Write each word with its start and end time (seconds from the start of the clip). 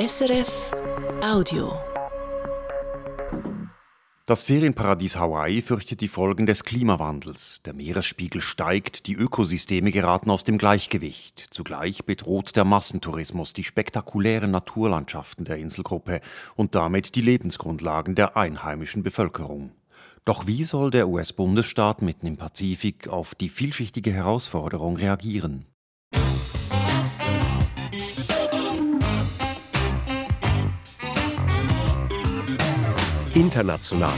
SRF 0.00 0.70
Audio. 1.22 1.78
Das 4.24 4.42
Ferienparadies 4.42 5.16
Hawaii 5.16 5.60
fürchtet 5.60 6.00
die 6.00 6.08
Folgen 6.08 6.46
des 6.46 6.64
Klimawandels. 6.64 7.60
Der 7.66 7.74
Meeresspiegel 7.74 8.40
steigt, 8.40 9.08
die 9.08 9.12
Ökosysteme 9.12 9.92
geraten 9.92 10.30
aus 10.30 10.42
dem 10.42 10.56
Gleichgewicht. 10.56 11.48
Zugleich 11.50 12.06
bedroht 12.06 12.56
der 12.56 12.64
Massentourismus 12.64 13.52
die 13.52 13.64
spektakulären 13.64 14.50
Naturlandschaften 14.50 15.44
der 15.44 15.58
Inselgruppe 15.58 16.22
und 16.56 16.74
damit 16.74 17.14
die 17.14 17.20
Lebensgrundlagen 17.20 18.14
der 18.14 18.38
einheimischen 18.38 19.02
Bevölkerung. 19.02 19.72
Doch 20.24 20.46
wie 20.46 20.64
soll 20.64 20.90
der 20.90 21.08
US-Bundesstaat 21.08 22.00
mitten 22.00 22.26
im 22.26 22.38
Pazifik 22.38 23.08
auf 23.08 23.34
die 23.34 23.50
vielschichtige 23.50 24.12
Herausforderung 24.12 24.96
reagieren? 24.96 25.66
International. 33.40 34.12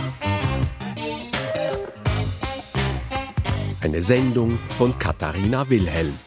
Eine 3.80 4.02
Sendung 4.02 4.58
von 4.76 4.98
Katharina 4.98 5.70
Wilhelm. 5.70 6.18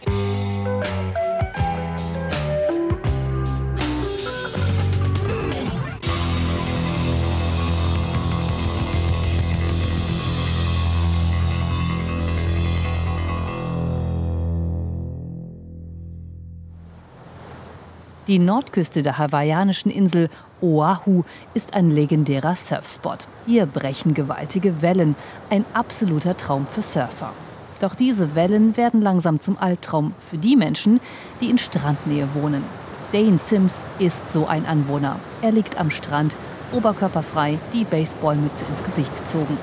Die 18.28 18.40
Nordküste 18.40 19.04
der 19.04 19.20
hawaiianischen 19.20 19.92
Insel 19.92 20.30
Oahu 20.60 21.24
ist 21.54 21.76
ein 21.76 21.92
legendärer 21.92 22.56
Surfspot. 22.56 23.28
Hier 23.46 23.68
brechen 23.68 24.16
gewaltige 24.16 24.82
Wellen, 24.82 25.16
ein 25.52 25.64
absoluter 25.76 26.36
Traum 26.36 26.66
für 26.66 26.82
Surfer. 26.82 27.34
Doch 27.82 27.94
diese 27.94 28.34
Wellen 28.34 28.78
werden 28.78 29.04
langsam 29.04 29.42
zum 29.42 29.60
Albtraum 29.60 30.16
für 30.28 30.40
die 30.40 30.56
Menschen, 30.56 31.02
die 31.40 31.52
in 31.52 31.60
Strandnähe 31.60 32.28
wohnen. 32.34 32.64
Dane 33.12 33.38
Sims 33.38 33.76
ist 34.00 34.34
so 34.34 34.48
ein 34.48 34.66
Anwohner. 34.66 35.20
Er 35.44 35.52
liegt 35.52 35.80
am 35.80 35.92
Strand, 35.92 36.36
oberkörperfrei, 36.72 37.60
die 37.74 37.84
Baseballmütze 37.84 38.66
ins 38.68 38.84
Gesicht 38.84 39.16
gezogen. 39.24 39.56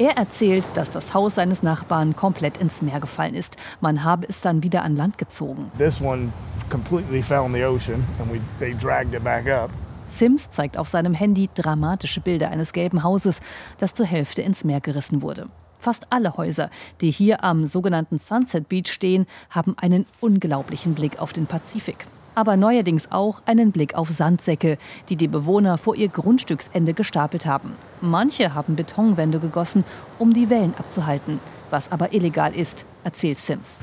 Er 0.00 0.16
erzählt, 0.16 0.64
dass 0.74 0.90
das 0.90 1.14
Haus 1.14 1.36
seines 1.36 1.62
Nachbarn 1.62 2.16
komplett 2.16 2.58
ins 2.58 2.82
Meer 2.82 2.98
gefallen 2.98 3.34
ist. 3.34 3.56
Man 3.80 4.02
habe 4.02 4.26
es 4.28 4.40
dann 4.40 4.64
wieder 4.64 4.82
an 4.82 4.96
Land 4.96 5.16
gezogen. 5.16 5.70
This 5.78 6.00
one 6.00 6.32
completely 6.70 7.22
fell 7.22 7.48
the 7.52 7.64
ocean 7.64 8.04
and 8.18 8.32
we, 8.32 8.40
they 8.58 8.72
dragged 8.72 9.14
it 9.14 9.22
back 9.22 9.46
up. 9.48 9.70
Sims 10.08 10.50
zeigt 10.50 10.76
auf 10.76 10.88
seinem 10.88 11.14
Handy 11.14 11.48
dramatische 11.54 12.20
Bilder 12.20 12.50
eines 12.50 12.72
gelben 12.72 13.02
Hauses, 13.02 13.40
das 13.78 13.94
zur 13.94 14.06
Hälfte 14.06 14.42
ins 14.42 14.64
Meer 14.64 14.80
gerissen 14.80 15.22
wurde. 15.22 15.48
Fast 15.78 16.06
alle 16.10 16.36
Häuser, 16.36 16.68
die 17.00 17.10
hier 17.10 17.42
am 17.42 17.64
sogenannten 17.64 18.18
Sunset 18.18 18.68
Beach 18.68 18.92
stehen, 18.92 19.26
haben 19.48 19.76
einen 19.78 20.06
unglaublichen 20.20 20.94
Blick 20.94 21.20
auf 21.20 21.32
den 21.32 21.46
Pazifik. 21.46 22.06
Aber 22.34 22.56
neuerdings 22.56 23.10
auch 23.10 23.42
einen 23.46 23.72
Blick 23.72 23.94
auf 23.94 24.10
Sandsäcke, 24.10 24.78
die 25.08 25.16
die 25.16 25.28
Bewohner 25.28 25.78
vor 25.78 25.96
ihr 25.96 26.08
Grundstücksende 26.08 26.92
gestapelt 26.92 27.46
haben. 27.46 27.72
Manche 28.00 28.54
haben 28.54 28.76
Betonwände 28.76 29.40
gegossen, 29.40 29.84
um 30.18 30.34
die 30.34 30.50
Wellen 30.50 30.74
abzuhalten, 30.78 31.40
was 31.70 31.90
aber 31.90 32.12
illegal 32.12 32.54
ist, 32.54 32.84
erzählt 33.04 33.38
Sims. 33.38 33.78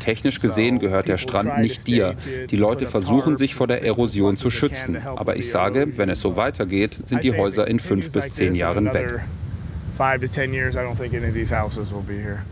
Technisch 0.00 0.40
gesehen 0.40 0.78
gehört 0.78 1.08
der 1.08 1.18
Strand 1.18 1.58
nicht 1.58 1.86
dir. 1.86 2.14
Die 2.50 2.56
Leute 2.56 2.86
versuchen 2.86 3.36
sich 3.36 3.54
vor 3.54 3.66
der 3.66 3.84
Erosion 3.84 4.36
zu 4.38 4.48
schützen. 4.50 4.96
Aber 5.04 5.36
ich 5.36 5.50
sage, 5.50 5.88
wenn 5.96 6.08
es 6.08 6.20
so 6.20 6.36
weitergeht, 6.36 6.98
sind 7.04 7.22
die 7.22 7.36
Häuser 7.36 7.66
in 7.68 7.80
fünf 7.80 8.10
bis 8.10 8.32
zehn 8.32 8.54
Jahren 8.54 8.92
weg. 8.94 9.20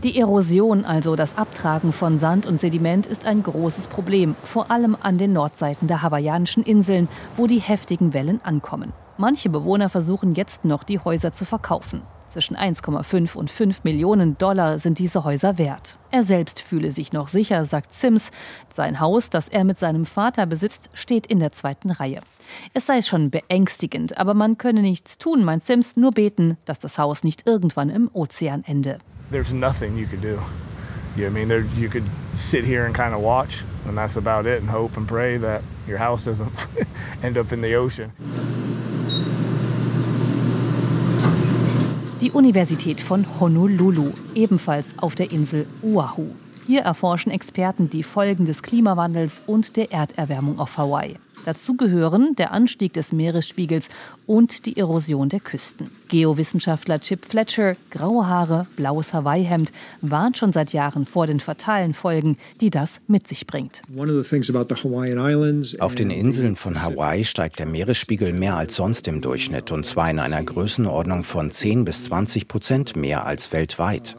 Die 0.03 0.19
Erosion, 0.19 0.85
also 0.85 1.15
das 1.15 1.37
Abtragen 1.37 1.93
von 1.93 2.19
Sand 2.19 2.45
und 2.45 2.59
Sediment, 2.59 3.05
ist 3.05 3.25
ein 3.25 3.43
großes 3.43 3.87
Problem, 3.87 4.35
vor 4.43 4.71
allem 4.71 4.97
an 4.99 5.17
den 5.17 5.33
Nordseiten 5.33 5.87
der 5.87 6.01
hawaiianischen 6.01 6.63
Inseln, 6.63 7.07
wo 7.37 7.45
die 7.45 7.59
heftigen 7.59 8.13
Wellen 8.13 8.41
ankommen. 8.43 8.93
Manche 9.17 9.49
Bewohner 9.49 9.89
versuchen 9.89 10.35
jetzt 10.35 10.65
noch, 10.65 10.83
die 10.83 10.99
Häuser 10.99 11.31
zu 11.31 11.45
verkaufen. 11.45 12.01
Zwischen 12.29 12.57
1,5 12.57 13.33
und 13.35 13.49
5 13.49 13.85
Millionen 13.85 14.37
Dollar 14.37 14.79
sind 14.79 14.99
diese 14.99 15.23
Häuser 15.23 15.57
wert. 15.57 15.97
Er 16.11 16.25
selbst 16.25 16.59
fühle 16.59 16.91
sich 16.91 17.13
noch 17.13 17.29
sicher, 17.29 17.63
sagt 17.63 17.93
Sims. 17.93 18.29
Sein 18.73 18.99
Haus, 18.99 19.29
das 19.29 19.47
er 19.47 19.63
mit 19.63 19.79
seinem 19.79 20.05
Vater 20.05 20.45
besitzt, 20.45 20.89
steht 20.93 21.27
in 21.27 21.39
der 21.39 21.53
zweiten 21.53 21.91
Reihe. 21.91 22.19
Es 22.73 22.87
sei 22.87 23.01
schon 23.01 23.29
beängstigend, 23.29 24.17
aber 24.17 24.33
man 24.33 24.57
könne 24.57 24.81
nichts 24.81 25.17
tun, 25.17 25.45
meint 25.45 25.65
Sims, 25.65 25.95
nur 25.95 26.11
beten, 26.11 26.57
dass 26.65 26.79
das 26.79 26.97
Haus 26.97 27.23
nicht 27.23 27.47
irgendwann 27.47 27.89
im 27.89 28.09
Ozean 28.11 28.65
ende. 28.65 28.97
There's 29.31 29.53
nothing 29.53 29.97
you 29.97 30.05
could 30.05 30.21
do. 30.21 30.39
Yeah, 31.17 31.29
I 31.29 31.31
mean, 31.31 31.47
there, 31.47 31.63
you 31.77 31.87
could 31.87 32.03
sit 32.37 32.65
here 32.65 32.85
and 32.85 32.93
kind 32.93 33.13
of 33.13 33.21
watch, 33.21 33.63
and 33.87 33.97
that's 33.97 34.17
about 34.17 34.45
it, 34.45 34.59
and 34.59 34.69
hope 34.69 34.97
and 34.97 35.07
pray 35.07 35.37
that 35.39 35.61
your 35.87 35.99
house 35.99 36.25
doesn't 36.25 36.51
end 37.23 37.37
up 37.37 37.53
in 37.53 37.61
the 37.61 37.75
ocean. 37.75 38.11
Die 42.21 42.31
Universität 42.31 43.01
von 43.01 43.25
Honolulu, 43.41 44.13
ebenfalls 44.35 44.97
auf 44.97 45.15
der 45.15 45.31
Insel 45.31 45.67
Oahu. 45.83 46.27
Hier 46.65 46.81
erforschen 46.81 47.29
Experten 47.29 47.89
die 47.89 48.03
Folgen 48.03 48.45
des 48.45 48.63
Klimawandels 48.63 49.41
und 49.47 49.75
der 49.75 49.91
Erderwärmung 49.91 50.57
auf 50.57 50.77
Hawaii. 50.77 51.17
Dazu 51.45 51.77
gehören 51.77 52.35
der 52.35 52.51
Anstieg 52.53 52.93
des 52.93 53.11
Meeresspiegels 53.11 53.89
und 54.25 54.65
die 54.65 54.77
Erosion 54.77 55.29
der 55.29 55.39
Küsten. 55.39 55.91
Geowissenschaftler 56.07 56.99
Chip 56.99 57.23
Fletcher, 57.23 57.75
graue 57.91 58.25
Haare, 58.25 58.65
blaues 58.75 59.13
Hawaii-Hemd, 59.13 59.71
warnt 60.01 60.39
schon 60.39 60.53
seit 60.53 60.73
Jahren 60.73 61.05
vor 61.05 61.27
den 61.27 61.39
fatalen 61.39 61.93
Folgen, 61.93 62.39
die 62.61 62.71
das 62.71 62.99
mit 63.05 63.27
sich 63.27 63.45
bringt. 63.45 63.83
Auf 65.79 65.95
den 65.95 66.09
Inseln 66.09 66.55
von 66.55 66.81
Hawaii 66.81 67.23
steigt 67.23 67.59
der 67.59 67.67
Meeresspiegel 67.67 68.33
mehr 68.33 68.57
als 68.57 68.75
sonst 68.75 69.07
im 69.07 69.21
Durchschnitt 69.21 69.71
und 69.71 69.85
zwar 69.85 70.09
in 70.09 70.17
einer 70.17 70.41
Größenordnung 70.41 71.23
von 71.23 71.51
10 71.51 71.85
bis 71.85 72.05
20 72.05 72.47
Prozent 72.47 72.95
mehr 72.95 73.27
als 73.27 73.53
weltweit. 73.53 74.17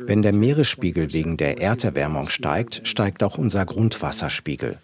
Wenn 0.00 0.22
der 0.22 0.34
Meeresspiegel 0.34 1.12
wegen 1.12 1.36
der 1.36 1.60
Erderwärmung 1.60 2.30
steigt, 2.30 2.80
steigt 2.82 3.22
auch 3.22 3.38
unser 3.38 3.64
Grundwasserspiegel. 3.64 4.78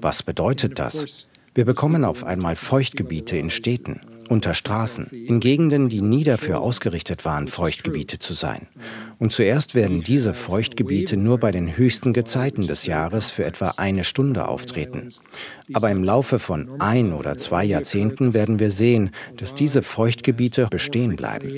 Was 0.00 0.24
bedeutet 0.24 0.80
das? 0.80 1.28
Wir 1.56 1.64
bekommen 1.64 2.04
auf 2.04 2.22
einmal 2.22 2.54
Feuchtgebiete 2.54 3.38
in 3.38 3.48
Städten, 3.48 4.02
unter 4.28 4.52
Straßen, 4.52 5.06
in 5.06 5.40
Gegenden, 5.40 5.88
die 5.88 6.02
nie 6.02 6.22
dafür 6.22 6.60
ausgerichtet 6.60 7.24
waren, 7.24 7.48
Feuchtgebiete 7.48 8.18
zu 8.18 8.34
sein. 8.34 8.68
Und 9.18 9.32
zuerst 9.32 9.74
werden 9.74 10.02
diese 10.02 10.34
Feuchtgebiete 10.34 11.16
nur 11.16 11.38
bei 11.38 11.52
den 11.52 11.74
höchsten 11.74 12.12
Gezeiten 12.12 12.66
des 12.66 12.84
Jahres 12.84 13.30
für 13.30 13.46
etwa 13.46 13.72
eine 13.78 14.04
Stunde 14.04 14.48
auftreten. 14.48 15.08
Aber 15.72 15.90
im 15.90 16.04
Laufe 16.04 16.38
von 16.38 16.78
ein 16.78 17.14
oder 17.14 17.38
zwei 17.38 17.64
Jahrzehnten 17.64 18.34
werden 18.34 18.58
wir 18.58 18.70
sehen, 18.70 19.12
dass 19.38 19.54
diese 19.54 19.82
Feuchtgebiete 19.82 20.66
bestehen 20.70 21.16
bleiben. 21.16 21.48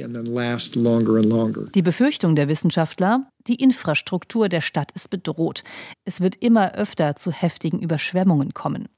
Die 1.75 1.82
Befürchtung 1.82 2.36
der 2.36 2.47
Wissenschaftler, 2.47 3.26
die 3.48 3.56
Infrastruktur 3.56 4.48
der 4.48 4.60
Stadt 4.60 4.92
ist 4.92 5.10
bedroht. 5.10 5.65
Es 6.04 6.20
wird 6.20 6.36
immer 6.36 6.76
öfter 6.76 7.16
zu 7.16 7.32
heftigen 7.32 7.80
Überschwemmungen 7.80 8.54
kommen 8.54 8.88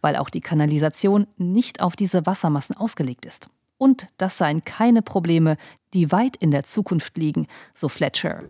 weil 0.00 0.16
auch 0.16 0.30
die 0.30 0.40
Kanalisation 0.40 1.26
nicht 1.36 1.80
auf 1.80 1.96
diese 1.96 2.26
Wassermassen 2.26 2.76
ausgelegt 2.76 3.26
ist. 3.26 3.48
Und 3.80 4.08
das 4.18 4.36
seien 4.36 4.62
keine 4.62 5.00
Probleme, 5.00 5.56
die 5.94 6.12
weit 6.12 6.36
in 6.36 6.50
der 6.50 6.64
Zukunft 6.64 7.16
liegen, 7.16 7.46
so 7.74 7.88
Fletcher. 7.88 8.42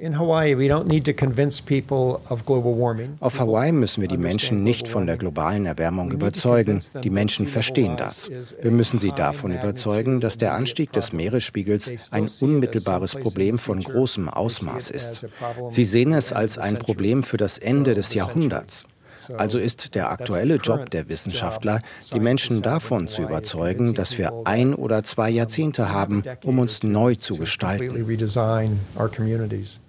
Auf 3.21 3.39
Hawaii 3.39 3.73
müssen 3.73 4.01
wir 4.01 4.09
die 4.09 4.17
Menschen 4.17 4.65
nicht 4.65 4.89
von 4.89 5.07
der 5.07 5.17
globalen 5.17 5.67
Erwärmung 5.67 6.11
überzeugen. 6.11 6.83
Die 7.05 7.11
Menschen 7.11 7.47
verstehen 7.47 7.97
das. 7.97 8.29
Wir 8.61 8.73
müssen 8.73 8.99
sie 8.99 9.13
davon 9.13 9.53
überzeugen, 9.53 10.19
dass 10.21 10.37
der 10.37 10.53
Anstieg 10.53 10.93
des 10.93 11.13
Meeresspiegels 11.13 12.11
ein 12.11 12.29
unmittelbares 12.41 13.15
Problem 13.15 13.59
von 13.59 13.79
großem 13.79 14.29
Ausmaß 14.29 14.91
ist. 14.91 15.27
Sie 15.69 15.85
sehen 15.85 16.13
es 16.13 16.33
als 16.33 16.59
ein 16.59 16.77
Problem 16.77 17.23
für 17.23 17.37
das 17.37 17.57
Ende 17.57 17.95
des 17.95 18.15
Jahrhunderts. 18.15 18.85
Also 19.37 19.59
ist 19.59 19.95
der 19.95 20.11
aktuelle 20.11 20.57
Job 20.57 20.91
der 20.91 21.09
Wissenschaftler, 21.09 21.81
die 22.13 22.21
Menschen 22.21 22.63
davon 22.63 23.09
zu 23.09 23.23
überzeugen, 23.23 23.95
dass 23.95 24.19
wir 24.19 24.33
ein 24.45 24.75
oder 24.75 25.03
zwei 25.03 25.31
Jahrzehnte 25.31 25.91
haben, 25.91 26.23
um 26.45 26.59
uns 26.59 26.83
neu 26.83 27.15
zu 27.15 27.37
gestalten. 27.37 28.07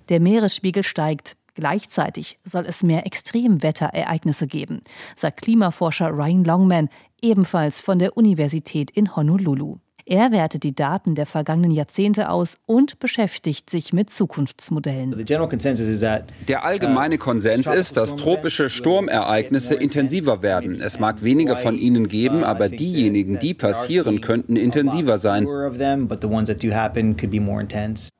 Der 0.10 0.19
Meeresspiegel 0.19 0.83
steigt. 0.83 1.36
Gleichzeitig 1.54 2.39
soll 2.45 2.66
es 2.66 2.81
mehr 2.81 3.06
Extremwetterereignisse 3.06 4.48
geben, 4.48 4.81
sagt 5.18 5.42
Klimaforscher 5.42 6.10
Ryan 6.10 6.45
Longman, 6.45 6.89
ebenfalls 7.22 7.81
von 7.81 8.00
der 8.00 8.16
Universität 8.16 8.89
in 8.92 9.16
Honolulu. 9.16 9.78
Er 10.11 10.33
wertet 10.33 10.63
die 10.63 10.75
Daten 10.75 11.15
der 11.15 11.25
vergangenen 11.25 11.71
Jahrzehnte 11.71 12.29
aus 12.29 12.57
und 12.65 12.99
beschäftigt 12.99 13.69
sich 13.69 13.93
mit 13.93 14.09
Zukunftsmodellen. 14.09 15.23
Der 15.25 16.65
allgemeine 16.65 17.15
uh, 17.15 17.17
Konsens 17.17 17.67
ist, 17.67 17.95
dass 17.95 18.17
tropische 18.17 18.69
Sturmereignisse 18.69 19.73
intensiver 19.75 20.41
werden. 20.41 20.81
Es 20.81 20.99
mag 20.99 21.23
weniger 21.23 21.55
von 21.55 21.77
ihnen 21.77 22.09
geben, 22.09 22.43
aber 22.43 22.67
diejenigen, 22.67 23.39
die 23.39 23.53
passieren, 23.53 24.19
könnten 24.19 24.57
intensiver 24.57 25.17
sein. 25.17 25.47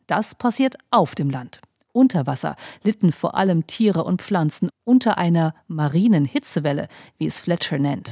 Das 0.08 0.36
passiert 0.36 0.78
auf 0.92 1.14
dem 1.14 1.30
Land. 1.30 1.60
Unter 1.94 2.26
Wasser 2.26 2.56
litten 2.84 3.12
vor 3.12 3.36
allem 3.36 3.68
Tiere 3.68 4.04
und 4.04 4.22
Pflanzen 4.22 4.70
unter 4.84 5.18
einer 5.18 5.54
marinen 5.68 6.26
Hitzewelle, 6.26 6.88
wie 7.18 7.28
es 7.28 7.40
Fletcher 7.40 7.78
nennt. 7.78 8.12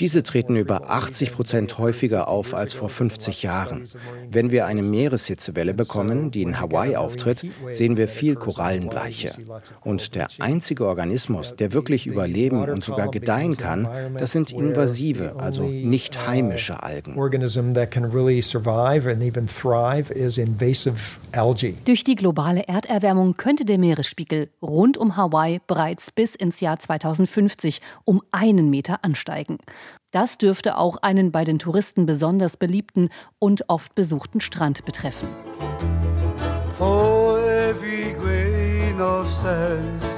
Diese 0.00 0.22
treten 0.22 0.56
über 0.56 0.90
80 0.90 1.32
Prozent 1.32 1.78
häufiger 1.78 2.28
auf 2.28 2.54
als 2.54 2.72
vor 2.72 2.88
50 2.88 3.42
Jahren. 3.42 3.84
Wenn 4.30 4.50
wir 4.50 4.66
eine 4.66 4.82
Meereshitzewelle 4.82 5.74
bekommen, 5.74 6.30
die 6.30 6.42
in 6.42 6.60
Hawaii 6.60 6.96
auftritt, 6.96 7.46
sehen 7.72 7.96
wir 7.96 8.08
viel 8.08 8.34
Korallenbleiche. 8.34 9.30
Und 9.82 10.14
der 10.16 10.28
einzige 10.40 10.86
Organismus, 10.86 11.54
der 11.56 11.72
wirklich 11.72 12.06
überleben 12.06 12.68
und 12.68 12.84
sogar 12.84 13.08
gedeihen 13.08 13.56
kann, 13.56 13.88
das 14.18 14.32
sind 14.32 14.52
invasive, 14.52 15.36
also 15.38 15.62
nicht 15.62 16.26
heimische 16.26 16.82
Algen. 16.82 17.14
Durch 21.84 22.04
die 22.04 22.14
globale 22.14 22.68
Erderwärmung 22.68 23.36
könnte 23.36 23.64
der 23.64 23.78
Meeresspiegel 23.78 24.50
rund 24.62 24.96
um 24.96 25.16
Hawaii 25.16 25.60
bereits 25.66 26.12
bis 26.12 26.34
ins 26.34 26.60
Jahr 26.60 26.78
2050 26.78 27.80
um 28.04 28.22
einen 28.30 28.70
Meter 28.70 29.04
ansteigen. 29.04 29.58
Das 30.12 30.38
dürfte 30.38 30.78
auch 30.78 30.98
einen 30.98 31.32
bei 31.32 31.44
den 31.44 31.58
Touristen 31.58 32.06
besonders 32.06 32.56
beliebten 32.56 33.08
und 33.38 33.68
oft 33.68 33.94
besuchten 33.94 34.40
Strand 34.40 34.84
betreffen. 34.84 35.28
For 36.78 37.38
every 37.40 38.12
grain 38.12 39.00
of 39.00 39.30
sand 39.30 40.11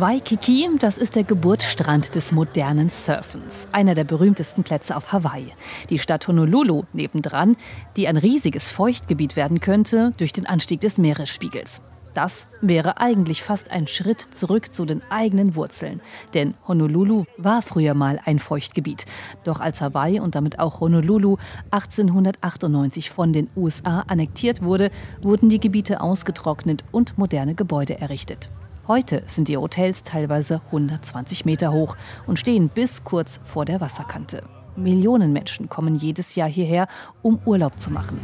Waikiki, 0.00 0.66
das 0.78 0.96
ist 0.96 1.14
der 1.14 1.24
Geburtsstrand 1.24 2.14
des 2.14 2.32
modernen 2.32 2.88
Surfens, 2.88 3.68
einer 3.70 3.94
der 3.94 4.04
berühmtesten 4.04 4.62
Plätze 4.62 4.96
auf 4.96 5.12
Hawaii. 5.12 5.52
Die 5.90 5.98
Stadt 5.98 6.26
Honolulu 6.26 6.84
nebendran, 6.94 7.54
die 7.98 8.08
ein 8.08 8.16
riesiges 8.16 8.70
Feuchtgebiet 8.70 9.36
werden 9.36 9.60
könnte 9.60 10.14
durch 10.16 10.32
den 10.32 10.46
Anstieg 10.46 10.80
des 10.80 10.96
Meeresspiegels. 10.96 11.82
Das 12.14 12.48
wäre 12.62 12.98
eigentlich 12.98 13.42
fast 13.42 13.70
ein 13.70 13.86
Schritt 13.86 14.22
zurück 14.22 14.72
zu 14.72 14.86
den 14.86 15.02
eigenen 15.10 15.54
Wurzeln. 15.54 16.00
Denn 16.32 16.54
Honolulu 16.66 17.24
war 17.36 17.60
früher 17.60 17.92
mal 17.92 18.18
ein 18.24 18.38
Feuchtgebiet. 18.38 19.04
Doch 19.44 19.60
als 19.60 19.82
Hawaii 19.82 20.18
und 20.18 20.34
damit 20.34 20.60
auch 20.60 20.80
Honolulu 20.80 21.36
1898 21.72 23.10
von 23.10 23.34
den 23.34 23.50
USA 23.54 24.00
annektiert 24.08 24.62
wurde, 24.62 24.90
wurden 25.20 25.50
die 25.50 25.60
Gebiete 25.60 26.00
ausgetrocknet 26.00 26.86
und 26.90 27.18
moderne 27.18 27.54
Gebäude 27.54 28.00
errichtet. 28.00 28.48
Heute 28.90 29.22
sind 29.28 29.46
die 29.46 29.56
Hotels 29.56 30.02
teilweise 30.02 30.62
120 30.66 31.44
Meter 31.44 31.70
hoch 31.70 31.96
und 32.26 32.40
stehen 32.40 32.68
bis 32.68 33.04
kurz 33.04 33.38
vor 33.44 33.64
der 33.64 33.80
Wasserkante. 33.80 34.42
Millionen 34.74 35.32
Menschen 35.32 35.68
kommen 35.68 35.94
jedes 35.94 36.34
Jahr 36.34 36.48
hierher, 36.48 36.88
um 37.22 37.38
Urlaub 37.44 37.80
zu 37.80 37.92
machen. 37.92 38.18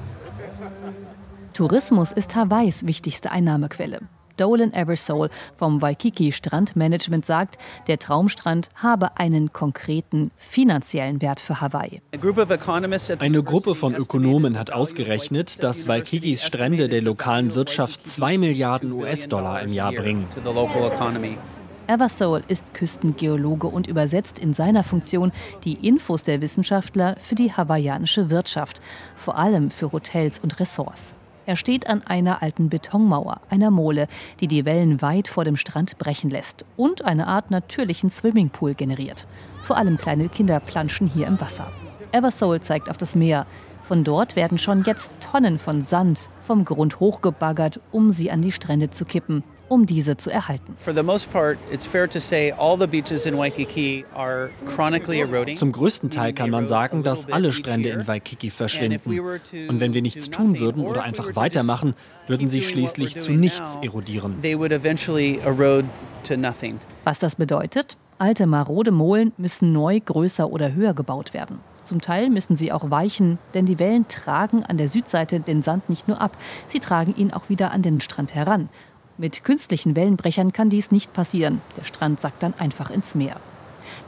Tourismus 1.52 2.10
ist 2.10 2.34
Hawaiis 2.34 2.84
wichtigste 2.84 3.30
Einnahmequelle. 3.30 4.00
Dolan 4.36 4.72
Eversole 4.72 5.30
vom 5.56 5.82
Waikiki 5.82 6.32
Strandmanagement 6.32 7.26
sagt, 7.26 7.58
der 7.86 7.98
Traumstrand 7.98 8.70
habe 8.76 9.16
einen 9.18 9.52
konkreten 9.52 10.30
finanziellen 10.36 11.22
Wert 11.22 11.40
für 11.40 11.60
Hawaii. 11.60 12.00
Eine 13.18 13.42
Gruppe 13.42 13.74
von 13.74 13.94
Ökonomen 13.94 14.58
hat 14.58 14.72
ausgerechnet, 14.72 15.62
dass 15.62 15.88
Waikikis 15.88 16.44
Strände 16.44 16.88
der 16.88 17.02
lokalen 17.02 17.54
Wirtschaft 17.54 18.06
2 18.06 18.38
Milliarden 18.38 18.92
US-Dollar 18.92 19.62
im 19.62 19.72
Jahr 19.72 19.92
bringen. 19.92 20.26
Eversole 21.88 22.42
ist 22.48 22.74
Küstengeologe 22.74 23.68
und 23.68 23.86
übersetzt 23.86 24.40
in 24.40 24.54
seiner 24.54 24.82
Funktion 24.82 25.30
die 25.64 25.86
Infos 25.86 26.24
der 26.24 26.40
Wissenschaftler 26.40 27.16
für 27.22 27.36
die 27.36 27.52
hawaiianische 27.52 28.28
Wirtschaft, 28.28 28.80
vor 29.14 29.36
allem 29.36 29.70
für 29.70 29.92
Hotels 29.92 30.40
und 30.40 30.58
Ressorts. 30.58 31.14
Er 31.46 31.54
steht 31.54 31.88
an 31.88 32.02
einer 32.02 32.42
alten 32.42 32.68
Betonmauer, 32.68 33.40
einer 33.48 33.70
Mole, 33.70 34.08
die 34.40 34.48
die 34.48 34.64
Wellen 34.64 35.00
weit 35.00 35.28
vor 35.28 35.44
dem 35.44 35.56
Strand 35.56 35.96
brechen 35.96 36.28
lässt 36.28 36.64
und 36.76 37.04
eine 37.04 37.28
Art 37.28 37.52
natürlichen 37.52 38.10
Swimmingpool 38.10 38.74
generiert. 38.74 39.28
Vor 39.62 39.76
allem 39.76 39.96
kleine 39.96 40.28
Kinder 40.28 40.58
planschen 40.58 41.06
hier 41.06 41.28
im 41.28 41.40
Wasser. 41.40 41.70
Eversoul 42.10 42.60
zeigt 42.60 42.90
auf 42.90 42.96
das 42.96 43.14
Meer. 43.14 43.46
Von 43.86 44.02
dort 44.02 44.34
werden 44.34 44.58
schon 44.58 44.82
jetzt 44.82 45.12
Tonnen 45.20 45.60
von 45.60 45.84
Sand 45.84 46.28
vom 46.40 46.64
Grund 46.64 46.98
hochgebaggert, 46.98 47.78
um 47.92 48.10
sie 48.10 48.32
an 48.32 48.42
die 48.42 48.50
Strände 48.50 48.90
zu 48.90 49.04
kippen 49.04 49.44
um 49.68 49.86
diese 49.86 50.16
zu 50.16 50.30
erhalten. 50.30 50.76
Zum 55.54 55.72
größten 55.72 56.10
Teil 56.10 56.32
kann 56.32 56.50
man 56.50 56.66
sagen, 56.66 57.02
dass 57.02 57.32
alle 57.32 57.52
Strände 57.52 57.88
in 57.90 58.06
Waikiki 58.06 58.50
verschwinden. 58.50 59.20
Und 59.68 59.80
wenn 59.80 59.92
wir 59.92 60.02
nichts 60.02 60.30
tun 60.30 60.58
würden 60.58 60.84
oder 60.84 61.02
einfach 61.02 61.36
weitermachen, 61.36 61.94
würden 62.26 62.48
sie 62.48 62.62
schließlich 62.62 63.18
zu 63.18 63.32
nichts 63.32 63.78
erodieren. 63.82 64.36
Was 67.04 67.18
das 67.18 67.36
bedeutet? 67.36 67.96
Alte 68.18 68.46
marode 68.46 68.92
Molen 68.92 69.32
müssen 69.36 69.72
neu, 69.72 70.00
größer 70.00 70.50
oder 70.50 70.72
höher 70.72 70.94
gebaut 70.94 71.34
werden. 71.34 71.58
Zum 71.86 72.00
Teil 72.00 72.30
müssen 72.30 72.56
sie 72.56 72.72
auch 72.72 72.90
weichen, 72.90 73.38
denn 73.54 73.64
die 73.64 73.78
Wellen 73.78 74.08
tragen 74.08 74.64
an 74.64 74.76
der 74.76 74.88
Südseite 74.88 75.38
den 75.38 75.62
Sand 75.62 75.88
nicht 75.88 76.08
nur 76.08 76.20
ab, 76.20 76.36
sie 76.66 76.80
tragen 76.80 77.14
ihn 77.16 77.32
auch 77.32 77.48
wieder 77.48 77.70
an 77.70 77.82
den 77.82 78.00
Strand 78.00 78.34
heran. 78.34 78.68
Mit 79.18 79.44
künstlichen 79.44 79.96
Wellenbrechern 79.96 80.52
kann 80.52 80.68
dies 80.68 80.90
nicht 80.90 81.14
passieren. 81.14 81.62
Der 81.78 81.84
Strand 81.84 82.20
sackt 82.20 82.42
dann 82.42 82.52
einfach 82.58 82.90
ins 82.90 83.14
Meer. 83.14 83.36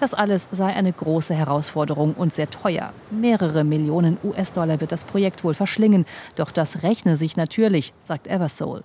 Das 0.01 0.13
alles 0.13 0.49
sei 0.53 0.67
eine 0.67 0.93
große 0.93 1.35
Herausforderung 1.35 2.13
und 2.13 2.35
sehr 2.35 2.51
teuer. 2.51 2.93
Mehrere 3.11 3.65
Millionen 3.65 4.19
US-Dollar 4.23 4.83
wird 4.83 4.93
das 4.93 5.05
Projekt 5.05 5.45
wohl 5.45 5.55
verschlingen. 5.55 6.05
Doch 6.37 6.51
das 6.51 6.83
rechne 6.83 7.17
sich 7.17 7.37
natürlich, 7.39 7.95
sagt 8.07 8.27
Eversole. 8.27 8.83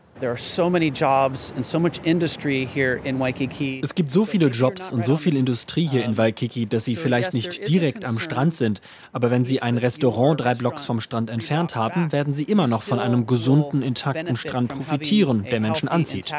Es 3.84 3.96
gibt 3.96 4.12
so 4.12 4.26
viele 4.26 4.48
Jobs 4.48 4.92
und 4.92 5.06
so 5.06 5.18
viel 5.18 5.36
Industrie 5.36 5.86
hier 5.86 6.06
in 6.06 6.18
Waikiki, 6.18 6.66
dass 6.66 6.86
sie 6.86 6.96
vielleicht 6.96 7.34
nicht 7.34 7.68
direkt 7.68 8.06
am 8.06 8.20
Strand 8.20 8.56
sind. 8.56 8.82
Aber 9.12 9.32
wenn 9.32 9.44
sie 9.44 9.62
ein 9.62 9.78
Restaurant 9.78 10.40
drei 10.40 10.56
Blocks 10.56 10.86
vom 10.86 11.02
Strand 11.02 11.30
entfernt 11.30 11.76
haben, 11.76 12.12
werden 12.12 12.34
sie 12.34 12.44
immer 12.44 12.68
noch 12.68 12.84
von 12.84 13.00
einem 13.00 13.28
gesunden, 13.28 13.82
intakten 13.82 14.36
Strand 14.36 14.70
profitieren, 14.70 15.44
der 15.44 15.60
Menschen 15.60 15.90
anzieht 15.90 16.34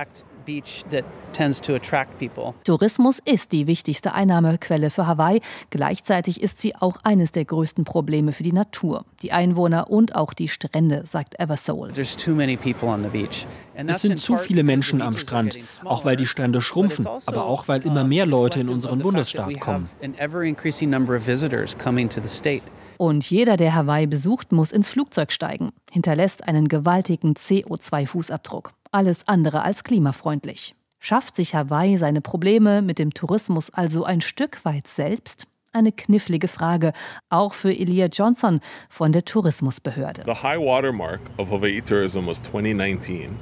Tourismus 2.65 3.19
ist 3.25 3.53
die 3.53 3.67
wichtigste 3.67 4.15
Einnahmequelle 4.15 4.91
für 4.91 5.07
Hawaii. 5.07 5.41
Gleichzeitig 5.71 6.43
ist 6.43 6.59
sie 6.59 6.75
auch 6.77 6.99
eines 7.03 7.33
der 7.33 7.45
größten 7.45 7.85
Probleme 7.85 8.33
für 8.33 8.43
die 8.43 8.53
Natur, 8.53 9.05
die 9.23 9.33
Einwohner 9.33 9.91
und 9.91 10.15
auch 10.15 10.35
die 10.35 10.49
Strände, 10.49 11.05
sagt 11.07 11.39
Eversole. 11.41 11.93
Es 13.77 14.03
sind 14.03 14.21
zu 14.21 14.37
viele 14.37 14.63
Menschen 14.63 15.03
am 15.03 15.17
Strand, 15.17 15.59
auch 15.85 16.05
weil 16.05 16.17
die 16.17 16.27
Strände 16.27 16.63
schrumpfen, 16.63 17.07
aber 17.27 17.47
auch 17.47 17.69
weil 17.69 17.83
immer 17.83 18.05
mehr 18.05 18.27
Leute 18.27 18.61
in 18.61 18.69
unseren 18.69 19.01
Bundesstaat 19.01 19.59
kommen. 19.61 19.89
Und 22.97 23.29
jeder, 23.29 23.57
der 23.57 23.75
Hawaii 23.75 24.07
besucht, 24.07 24.53
muss 24.53 24.71
ins 24.71 24.89
Flugzeug 24.89 25.33
steigen, 25.33 25.73
hinterlässt 25.91 26.47
einen 26.47 26.69
gewaltigen 26.69 27.35
CO2-Fußabdruck 27.35 28.71
alles 28.95 29.27
andere 29.27 29.63
als 29.63 29.85
klimafreundlich. 29.85 30.75
Schafft 31.01 31.37
sich 31.37 31.55
Hawaii 31.55 31.97
seine 31.97 32.21
Probleme 32.21 32.81
mit 32.81 32.99
dem 32.99 33.13
Tourismus 33.13 33.69
also 33.71 34.05
ein 34.05 34.21
Stück 34.21 34.65
weit 34.65 34.87
selbst? 34.87 35.47
Eine 35.73 35.91
knifflige 35.91 36.49
Frage, 36.49 36.93
auch 37.29 37.53
für 37.53 37.73
Elia 37.73 38.07
Johnson 38.07 38.61
von 38.89 39.11
der 39.13 39.25
Tourismusbehörde. 39.25 40.23
The 40.25 40.43
high 40.43 40.61
water 40.61 40.93
mark 40.93 41.21
of 41.37 41.51
Hawaii 41.51 41.83
tourism 41.83 42.27
was 42.27 42.41
2019. 42.43 43.37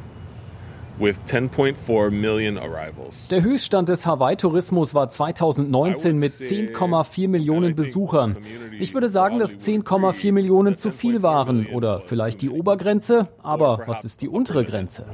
Der 3.30 3.42
Höchststand 3.42 3.88
des 3.88 4.06
Hawaii-Tourismus 4.06 4.94
war 4.94 5.08
2019 5.08 6.16
mit 6.16 6.32
10,4 6.32 7.28
Millionen 7.28 7.74
Besuchern. 7.74 8.36
Ich 8.78 8.92
würde 8.92 9.08
sagen, 9.08 9.38
dass 9.38 9.52
10,4 9.52 10.32
Millionen 10.32 10.76
zu 10.76 10.90
viel 10.90 11.22
waren 11.22 11.66
oder 11.66 12.02
vielleicht 12.02 12.42
die 12.42 12.50
Obergrenze, 12.50 13.28
aber 13.42 13.82
was 13.86 14.04
ist 14.04 14.20
die 14.20 14.28
untere 14.28 14.64
Grenze? 14.64 15.06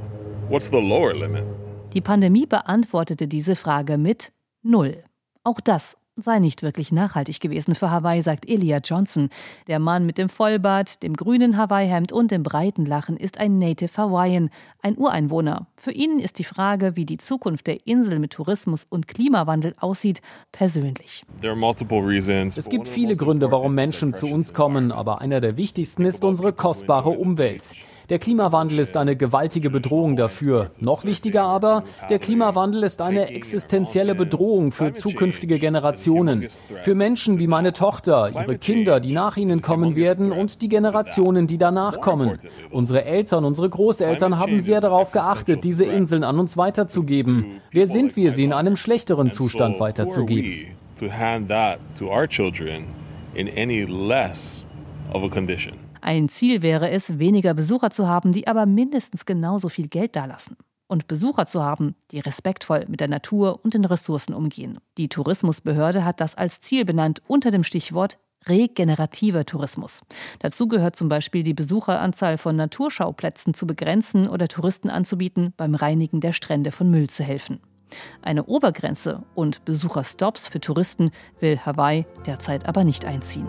Die 1.93 2.01
Pandemie 2.01 2.45
beantwortete 2.45 3.27
diese 3.27 3.55
Frage 3.55 3.97
mit 3.97 4.31
Null. 4.61 5.03
Auch 5.43 5.61
das 5.61 5.97
sei 6.21 6.39
nicht 6.39 6.63
wirklich 6.63 6.91
nachhaltig 6.91 7.39
gewesen 7.39 7.75
für 7.75 7.91
Hawaii, 7.91 8.21
sagt 8.21 8.47
Elia 8.49 8.79
Johnson. 8.83 9.29
Der 9.67 9.79
Mann 9.79 10.05
mit 10.05 10.17
dem 10.17 10.29
Vollbart, 10.29 11.01
dem 11.03 11.15
grünen 11.15 11.57
Hawaii-Hemd 11.57 12.11
und 12.11 12.31
dem 12.31 12.43
breiten 12.43 12.85
Lachen 12.85 13.17
ist 13.17 13.39
ein 13.39 13.59
Native 13.59 13.95
Hawaiian, 13.97 14.49
ein 14.81 14.97
Ureinwohner. 14.97 15.67
Für 15.75 15.91
ihn 15.91 16.19
ist 16.19 16.39
die 16.39 16.43
Frage, 16.43 16.95
wie 16.95 17.05
die 17.05 17.17
Zukunft 17.17 17.67
der 17.67 17.85
Insel 17.87 18.19
mit 18.19 18.31
Tourismus 18.31 18.85
und 18.89 19.07
Klimawandel 19.07 19.75
aussieht, 19.79 20.21
persönlich. 20.51 21.23
Es 21.41 22.69
gibt 22.69 22.87
viele 22.87 23.15
Gründe, 23.15 23.51
warum 23.51 23.75
Menschen 23.75 24.13
zu 24.13 24.27
uns 24.27 24.53
kommen, 24.53 24.91
aber 24.91 25.21
einer 25.21 25.41
der 25.41 25.57
wichtigsten 25.57 26.05
ist 26.05 26.23
unsere 26.23 26.53
kostbare 26.53 27.09
Umwelt. 27.09 27.63
Der 28.09 28.17
Klimawandel 28.17 28.79
ist 28.79 28.97
eine 28.97 29.15
gewaltige 29.15 29.69
Bedrohung 29.69 30.15
dafür. 30.15 30.69
Noch 30.79 31.05
wichtiger 31.05 31.43
aber, 31.43 31.83
der 32.09 32.17
Klimawandel 32.17 32.81
ist 32.81 33.01
eine 33.01 33.29
existenzielle 33.29 34.15
Bedrohung 34.15 34.71
für 34.71 34.93
zukünftige 34.93 35.59
Generationen. 35.59 36.47
Für 36.81 36.95
Menschen 36.95 37.37
wie 37.37 37.45
meine 37.45 37.71
Tochter, 37.71 38.31
ihre 38.33 38.57
Kinder, 38.57 38.99
die 38.99 39.13
nach 39.13 39.37
ihnen 39.37 39.61
kommen 39.61 39.95
werden 39.95 40.31
und 40.31 40.63
die 40.63 40.69
Generationen, 40.69 41.45
die 41.45 41.59
danach 41.59 42.01
kommen. 42.01 42.39
Unsere 42.71 43.05
Eltern, 43.05 43.45
unsere 43.45 43.69
Großeltern 43.69 44.39
haben 44.39 44.59
sehr 44.59 44.81
darauf 44.81 45.11
geachtet, 45.11 45.63
diese 45.63 45.85
Inseln 45.85 46.23
an 46.23 46.39
uns 46.39 46.57
weiterzugeben. 46.57 47.61
Wer 47.71 47.85
sind 47.85 48.15
wir, 48.15 48.31
sie 48.31 48.43
in 48.43 48.53
einem 48.53 48.75
schlechteren 48.75 49.29
Zustand 49.29 49.79
weiterzugeben? 49.79 50.77
in 53.35 53.47
any 53.47 53.85
less 53.85 54.65
of 55.13 55.23
a 55.23 55.29
condition. 55.29 55.88
Ein 56.01 56.29
Ziel 56.29 56.61
wäre 56.61 56.89
es, 56.89 57.19
weniger 57.19 57.53
Besucher 57.53 57.91
zu 57.91 58.07
haben, 58.07 58.33
die 58.33 58.47
aber 58.47 58.65
mindestens 58.65 59.25
genauso 59.25 59.69
viel 59.69 59.87
Geld 59.87 60.15
dalassen. 60.15 60.57
Und 60.87 61.07
Besucher 61.07 61.45
zu 61.45 61.63
haben, 61.63 61.95
die 62.11 62.19
respektvoll 62.19 62.85
mit 62.87 62.99
der 62.99 63.07
Natur 63.07 63.59
und 63.63 63.75
den 63.75 63.85
Ressourcen 63.85 64.33
umgehen. 64.33 64.79
Die 64.97 65.07
Tourismusbehörde 65.07 66.03
hat 66.03 66.19
das 66.19 66.35
als 66.35 66.61
Ziel 66.61 66.83
benannt 66.83 67.21
unter 67.27 67.51
dem 67.51 67.63
Stichwort 67.63 68.17
regenerativer 68.47 69.45
Tourismus. 69.45 70.01
Dazu 70.39 70.67
gehört 70.67 70.95
zum 70.95 71.09
Beispiel 71.09 71.43
die 71.43 71.53
Besucheranzahl 71.53 72.37
von 72.37 72.55
Naturschauplätzen 72.55 73.53
zu 73.53 73.67
begrenzen 73.67 74.27
oder 74.27 74.47
Touristen 74.47 74.89
anzubieten, 74.89 75.53
beim 75.57 75.75
Reinigen 75.75 76.21
der 76.21 76.33
Strände 76.33 76.71
von 76.71 76.89
Müll 76.89 77.09
zu 77.09 77.23
helfen. 77.23 77.59
Eine 78.21 78.45
Obergrenze 78.45 79.23
und 79.35 79.65
Besucherstops 79.65 80.47
für 80.47 80.59
Touristen 80.59 81.11
will 81.39 81.57
Hawaii 81.57 82.05
derzeit 82.25 82.67
aber 82.67 82.83
nicht 82.83 83.05
einziehen. 83.05 83.47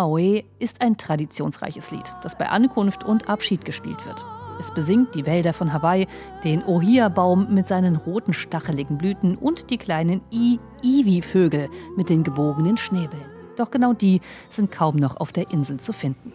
Aloha 0.00 0.06
Oe 0.06 0.44
ist 0.58 0.80
ein 0.80 0.96
traditionsreiches 0.96 1.90
Lied, 1.90 2.14
das 2.22 2.36
bei 2.38 2.48
Ankunft 2.48 3.04
und 3.04 3.28
Abschied 3.28 3.66
gespielt 3.66 4.04
wird. 4.06 4.24
Es 4.58 4.72
besingt 4.72 5.14
die 5.14 5.26
Wälder 5.26 5.52
von 5.52 5.72
Hawaii, 5.74 6.06
den 6.42 6.64
Ohia-Baum 6.64 7.52
mit 7.52 7.68
seinen 7.68 7.96
roten 7.96 8.32
stacheligen 8.32 8.96
Blüten 8.96 9.36
und 9.36 9.70
die 9.70 9.76
kleinen 9.76 10.22
I-Iwi-Vögel 10.32 11.68
mit 11.96 12.08
den 12.08 12.22
gebogenen 12.22 12.78
Schnäbeln. 12.78 13.24
Doch 13.56 13.70
genau 13.70 13.92
die 13.92 14.22
sind 14.48 14.70
kaum 14.70 14.96
noch 14.96 15.18
auf 15.18 15.32
der 15.32 15.50
Insel 15.50 15.78
zu 15.78 15.92
finden. 15.92 16.32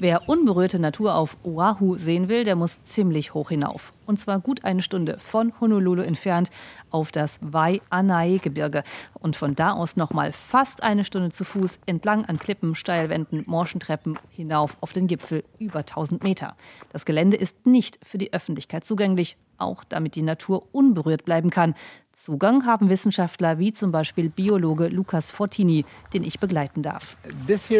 Wer 0.00 0.28
unberührte 0.28 0.78
Natur 0.78 1.16
auf 1.16 1.36
Oahu 1.42 1.96
sehen 1.96 2.28
will, 2.28 2.44
der 2.44 2.54
muss 2.54 2.80
ziemlich 2.84 3.34
hoch 3.34 3.48
hinauf. 3.48 3.92
Und 4.06 4.20
zwar 4.20 4.38
gut 4.38 4.62
eine 4.62 4.80
Stunde 4.80 5.18
von 5.18 5.52
Honolulu 5.60 6.02
entfernt 6.02 6.50
auf 6.90 7.10
das 7.10 7.40
Waianae-Gebirge. 7.42 8.84
Und 9.14 9.34
von 9.34 9.56
da 9.56 9.72
aus 9.72 9.96
nochmal 9.96 10.30
fast 10.30 10.84
eine 10.84 11.04
Stunde 11.04 11.30
zu 11.30 11.44
Fuß 11.44 11.80
entlang 11.86 12.24
an 12.26 12.38
Klippen, 12.38 12.76
Steilwänden, 12.76 13.42
morschen 13.46 13.80
Treppen 13.80 14.16
hinauf 14.30 14.76
auf 14.80 14.92
den 14.92 15.08
Gipfel 15.08 15.42
über 15.58 15.80
1000 15.80 16.22
Meter. 16.22 16.54
Das 16.92 17.04
Gelände 17.04 17.36
ist 17.36 17.66
nicht 17.66 17.98
für 18.04 18.18
die 18.18 18.32
Öffentlichkeit 18.32 18.84
zugänglich, 18.84 19.36
auch 19.56 19.82
damit 19.82 20.14
die 20.14 20.22
Natur 20.22 20.68
unberührt 20.70 21.24
bleiben 21.24 21.50
kann. 21.50 21.74
Zugang 22.18 22.66
haben 22.66 22.90
Wissenschaftler 22.90 23.60
wie 23.60 23.72
zum 23.72 23.92
Beispiel 23.92 24.28
Biologe 24.28 24.88
Lukas 24.88 25.30
Fortini, 25.30 25.84
den 26.12 26.24
ich 26.24 26.40
begleiten 26.40 26.82
darf. 26.82 27.16
Das 27.46 27.70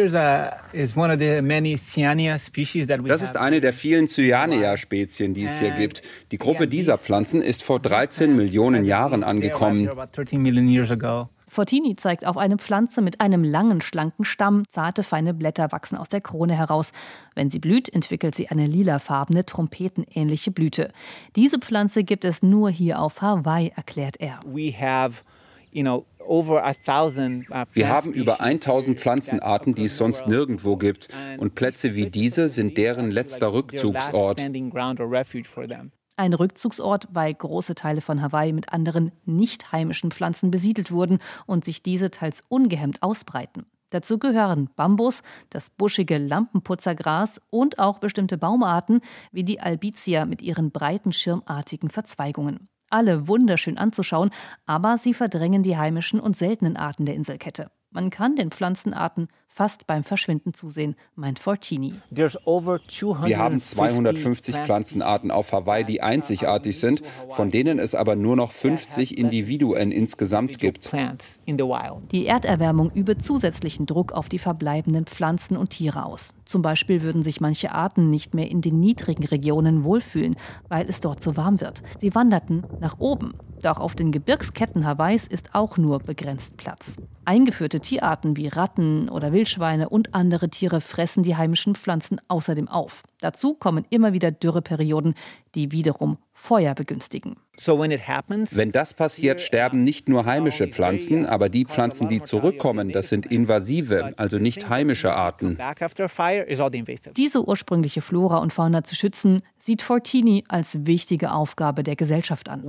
ist 3.21 3.35
eine 3.35 3.59
der 3.59 3.73
vielen 3.73 4.07
Cyanea-Spezien, 4.07 5.33
die 5.33 5.43
es 5.43 5.59
hier 5.59 5.71
gibt. 5.71 6.03
Die 6.31 6.37
Gruppe 6.37 6.69
dieser 6.69 6.97
Pflanzen 6.97 7.41
ist 7.41 7.63
vor 7.63 7.81
13 7.81 8.33
Millionen 8.33 8.85
Jahren 8.85 9.25
angekommen. 9.25 9.89
Fortini 11.49 11.95
zeigt 11.95 12.25
auf 12.25 12.37
eine 12.37 12.57
Pflanze 12.57 13.01
mit 13.01 13.19
einem 13.19 13.43
langen, 13.43 13.81
schlanken 13.81 14.23
Stamm. 14.23 14.63
Zarte, 14.69 15.03
feine 15.03 15.33
Blätter 15.33 15.71
wachsen 15.71 15.97
aus 15.97 16.07
der 16.07 16.21
Krone 16.21 16.55
heraus. 16.55 16.91
Wenn 17.35 17.49
sie 17.49 17.59
blüht, 17.59 17.89
entwickelt 17.89 18.35
sie 18.35 18.49
eine 18.49 18.67
lilafarbene, 18.67 19.45
trompetenähnliche 19.45 20.51
Blüte. 20.51 20.91
Diese 21.35 21.59
Pflanze 21.59 22.03
gibt 22.03 22.23
es 22.23 22.43
nur 22.43 22.69
hier 22.69 23.01
auf 23.01 23.21
Hawaii, 23.21 23.71
erklärt 23.75 24.17
er. 24.19 24.39
Uh, 24.45 24.57
Wir 27.73 27.89
haben 27.89 28.13
über 28.13 28.41
1000 28.41 28.99
Pflanzenarten, 28.99 29.75
die 29.75 29.85
es 29.85 29.97
sonst 29.97 30.27
nirgendwo 30.27 30.77
gibt. 30.77 31.09
Und 31.37 31.55
Plätze 31.55 31.95
wie 31.95 32.07
diese 32.07 32.49
sind 32.49 32.77
deren 32.77 33.11
letzter 33.11 33.53
Rückzugsort. 33.53 34.39
Ein 36.19 36.33
Rückzugsort, 36.33 37.07
weil 37.13 37.33
große 37.33 37.75
Teile 37.75 38.01
von 38.01 38.21
Hawaii 38.21 38.51
mit 38.51 38.73
anderen 38.73 39.13
nicht 39.23 39.71
heimischen 39.71 40.11
Pflanzen 40.11 40.51
besiedelt 40.51 40.91
wurden 40.91 41.19
und 41.45 41.63
sich 41.63 41.81
diese 41.81 42.11
teils 42.11 42.41
ungehemmt 42.49 43.01
ausbreiten. 43.01 43.67
Dazu 43.89 44.19
gehören 44.19 44.69
Bambus, 44.75 45.23
das 45.49 45.69
buschige 45.69 46.17
Lampenputzergras 46.17 47.39
und 47.49 47.79
auch 47.79 47.99
bestimmte 47.99 48.37
Baumarten 48.37 48.99
wie 49.31 49.45
die 49.45 49.61
Albizia 49.61 50.25
mit 50.25 50.41
ihren 50.41 50.71
breiten 50.71 51.13
schirmartigen 51.13 51.89
Verzweigungen. 51.89 52.67
Alle 52.89 53.29
wunderschön 53.29 53.77
anzuschauen, 53.77 54.31
aber 54.65 54.97
sie 54.97 55.13
verdrängen 55.13 55.63
die 55.63 55.77
heimischen 55.77 56.19
und 56.19 56.35
seltenen 56.35 56.75
Arten 56.75 57.05
der 57.05 57.15
Inselkette. 57.15 57.71
Man 57.91 58.09
kann 58.09 58.35
den 58.35 58.51
Pflanzenarten 58.51 59.29
fast 59.49 59.87
beim 59.87 60.03
Verschwinden 60.05 60.53
zusehen, 60.53 60.95
meint 61.15 61.39
Fortini. 61.39 61.95
Wir 62.11 62.29
haben 63.37 63.61
250 63.61 64.55
Pflanzenarten 64.55 65.31
auf 65.31 65.51
Hawaii, 65.51 65.83
die 65.83 66.01
einzigartig 66.01 66.79
sind, 66.79 67.01
von 67.31 67.51
denen 67.51 67.79
es 67.79 67.95
aber 67.95 68.15
nur 68.15 68.35
noch 68.37 68.51
50 68.51 69.17
Individuen 69.17 69.91
insgesamt 69.91 70.59
gibt. 70.59 70.89
Die 72.11 72.25
Erderwärmung 72.25 72.91
übe 72.91 73.17
zusätzlichen 73.17 73.85
Druck 73.85 74.13
auf 74.13 74.29
die 74.29 74.39
verbleibenden 74.39 75.05
Pflanzen 75.05 75.57
und 75.57 75.71
Tiere 75.71 76.05
aus. 76.05 76.33
Zum 76.45 76.61
Beispiel 76.61 77.01
würden 77.01 77.23
sich 77.23 77.41
manche 77.41 77.71
Arten 77.73 78.09
nicht 78.09 78.33
mehr 78.33 78.49
in 78.49 78.61
den 78.61 78.79
niedrigen 78.79 79.25
Regionen 79.25 79.83
wohlfühlen, 79.83 80.35
weil 80.69 80.87
es 80.87 81.01
dort 81.01 81.21
zu 81.21 81.35
warm 81.35 81.59
wird. 81.59 81.83
Sie 81.99 82.15
wanderten 82.15 82.63
nach 82.79 82.99
oben. 82.99 83.33
Doch 83.61 83.79
auf 83.79 83.95
den 83.95 84.11
Gebirgsketten 84.11 84.85
Hawaiis 84.85 85.27
ist 85.27 85.53
auch 85.53 85.77
nur 85.77 85.99
begrenzt 85.99 86.55
Platz. 86.57 86.95
Eingeführte 87.25 87.79
Tierarten 87.79 88.37
wie 88.37 88.47
Ratten 88.47 89.09
oder 89.09 89.33
Wildschweine 89.33 89.89
und 89.89 90.15
andere 90.15 90.49
Tiere 90.49 90.81
fressen 90.81 91.23
die 91.23 91.35
heimischen 91.35 91.75
Pflanzen 91.75 92.21
außerdem 92.27 92.67
auf. 92.67 93.03
Dazu 93.19 93.53
kommen 93.53 93.85
immer 93.89 94.13
wieder 94.13 94.31
Dürreperioden, 94.31 95.13
die 95.55 95.71
wiederum 95.71 96.17
Feuer 96.33 96.73
begünstigen. 96.73 97.35
Wenn 97.61 98.71
das 98.71 98.93
passiert, 98.93 99.41
sterben 99.41 99.83
nicht 99.83 100.07
nur 100.07 100.25
heimische 100.25 100.67
Pflanzen, 100.67 101.25
aber 101.25 101.49
die 101.49 101.65
Pflanzen, 101.65 102.07
die 102.07 102.21
zurückkommen, 102.21 102.91
das 102.91 103.09
sind 103.09 103.25
invasive, 103.25 104.13
also 104.15 104.39
nicht 104.39 104.69
heimische 104.69 105.13
Arten. 105.13 105.57
Diese 107.17 107.45
ursprüngliche 107.45 108.01
Flora 108.01 108.37
und 108.37 108.53
Fauna 108.53 108.83
zu 108.85 108.95
schützen, 108.95 109.41
sieht 109.61 109.81
Fortini 109.81 110.45
als 110.47 110.85
wichtige 110.85 111.31
Aufgabe 111.31 111.83
der 111.83 111.97
Gesellschaft 111.97 112.47
an. 112.47 112.63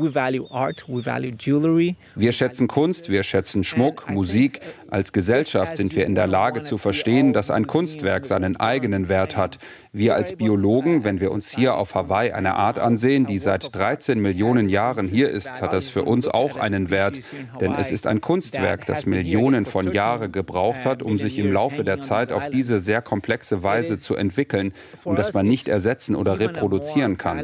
Wir 2.16 2.32
schätzen 2.32 2.66
Kunst, 2.66 3.10
wir 3.10 3.22
schätzen 3.22 3.62
Schmuck, 3.62 4.10
Musik. 4.10 4.60
Als 4.90 5.12
Gesellschaft 5.12 5.76
sind 5.76 5.94
wir 5.94 6.04
in 6.04 6.16
der 6.16 6.26
Lage 6.26 6.62
zu 6.62 6.78
verstehen, 6.78 7.32
dass 7.32 7.50
ein 7.50 7.68
Kunstwerk 7.68 8.26
seinen 8.26 8.56
eigenen 8.56 9.08
Wert 9.08 9.36
hat. 9.36 9.58
Wir 9.92 10.16
als 10.16 10.34
Biologen, 10.34 11.04
wenn 11.04 11.20
wir 11.20 11.30
uns 11.30 11.50
hier 11.50 11.76
auf 11.76 11.94
Hawaii 11.94 12.32
eine 12.32 12.56
Art 12.56 12.80
ansehen, 12.80 13.24
die 13.24 13.38
seit 13.38 13.74
13 13.74 14.20
Millionen 14.20 14.68
Jahren 14.68 15.06
hier 15.06 15.30
ist, 15.30 15.60
hat 15.60 15.72
das 15.72 15.88
für 15.88 16.02
uns 16.02 16.26
auch 16.26 16.56
einen 16.56 16.90
Wert. 16.90 17.20
Denn 17.60 17.72
es 17.74 17.92
ist 17.92 18.08
ein 18.08 18.20
Kunstwerk, 18.20 18.86
das 18.86 19.06
Millionen 19.06 19.64
von 19.64 19.92
Jahren 19.92 20.32
gebraucht 20.32 20.84
hat, 20.84 21.04
um 21.04 21.18
sich 21.18 21.38
im 21.38 21.52
Laufe 21.52 21.84
der 21.84 22.00
Zeit 22.00 22.32
auf 22.32 22.50
diese 22.50 22.80
sehr 22.80 23.00
komplexe 23.00 23.62
Weise 23.62 24.00
zu 24.00 24.16
entwickeln 24.16 24.72
und 25.04 25.18
das 25.18 25.32
man 25.34 25.46
nicht 25.46 25.68
ersetzen 25.68 26.16
oder 26.16 26.40
reproduzieren 26.40 26.79
kann. 27.16 27.38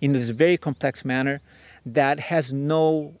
in 0.00 0.12
this 0.12 0.30
very 0.30 0.58
complex 0.58 1.04
manner 1.04 1.40
that 1.84 2.30
has 2.30 2.52
no 2.52 3.14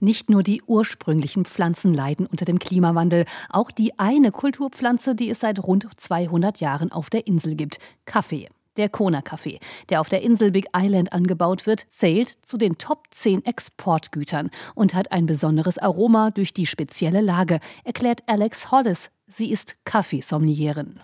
Nicht 0.00 0.28
nur 0.28 0.42
die 0.42 0.62
ursprünglichen 0.66 1.44
Pflanzen 1.44 1.94
leiden 1.94 2.26
unter 2.26 2.44
dem 2.44 2.58
Klimawandel, 2.58 3.26
auch 3.48 3.70
die 3.70 3.98
eine 3.98 4.32
Kulturpflanze, 4.32 5.14
die 5.14 5.30
es 5.30 5.40
seit 5.40 5.62
rund 5.62 5.86
200 5.96 6.60
Jahren 6.60 6.90
auf 6.90 7.08
der 7.08 7.26
Insel 7.26 7.54
gibt, 7.54 7.78
Kaffee. 8.06 8.48
Der 8.76 8.88
Kona-Kaffee, 8.88 9.58
der 9.90 10.00
auf 10.00 10.08
der 10.08 10.22
Insel 10.22 10.50
Big 10.50 10.66
Island 10.74 11.12
angebaut 11.12 11.66
wird, 11.66 11.86
zählt 11.90 12.38
zu 12.42 12.56
den 12.56 12.78
Top 12.78 13.04
10 13.10 13.44
Exportgütern 13.44 14.50
und 14.74 14.94
hat 14.94 15.12
ein 15.12 15.26
besonderes 15.26 15.78
Aroma 15.78 16.30
durch 16.30 16.54
die 16.54 16.66
spezielle 16.66 17.20
Lage, 17.20 17.58
erklärt 17.84 18.20
Alex 18.26 18.70
Hollis, 18.70 19.10
Sie 19.34 19.50
ist 19.50 19.76
Kaffeesommelieren. 19.86 21.00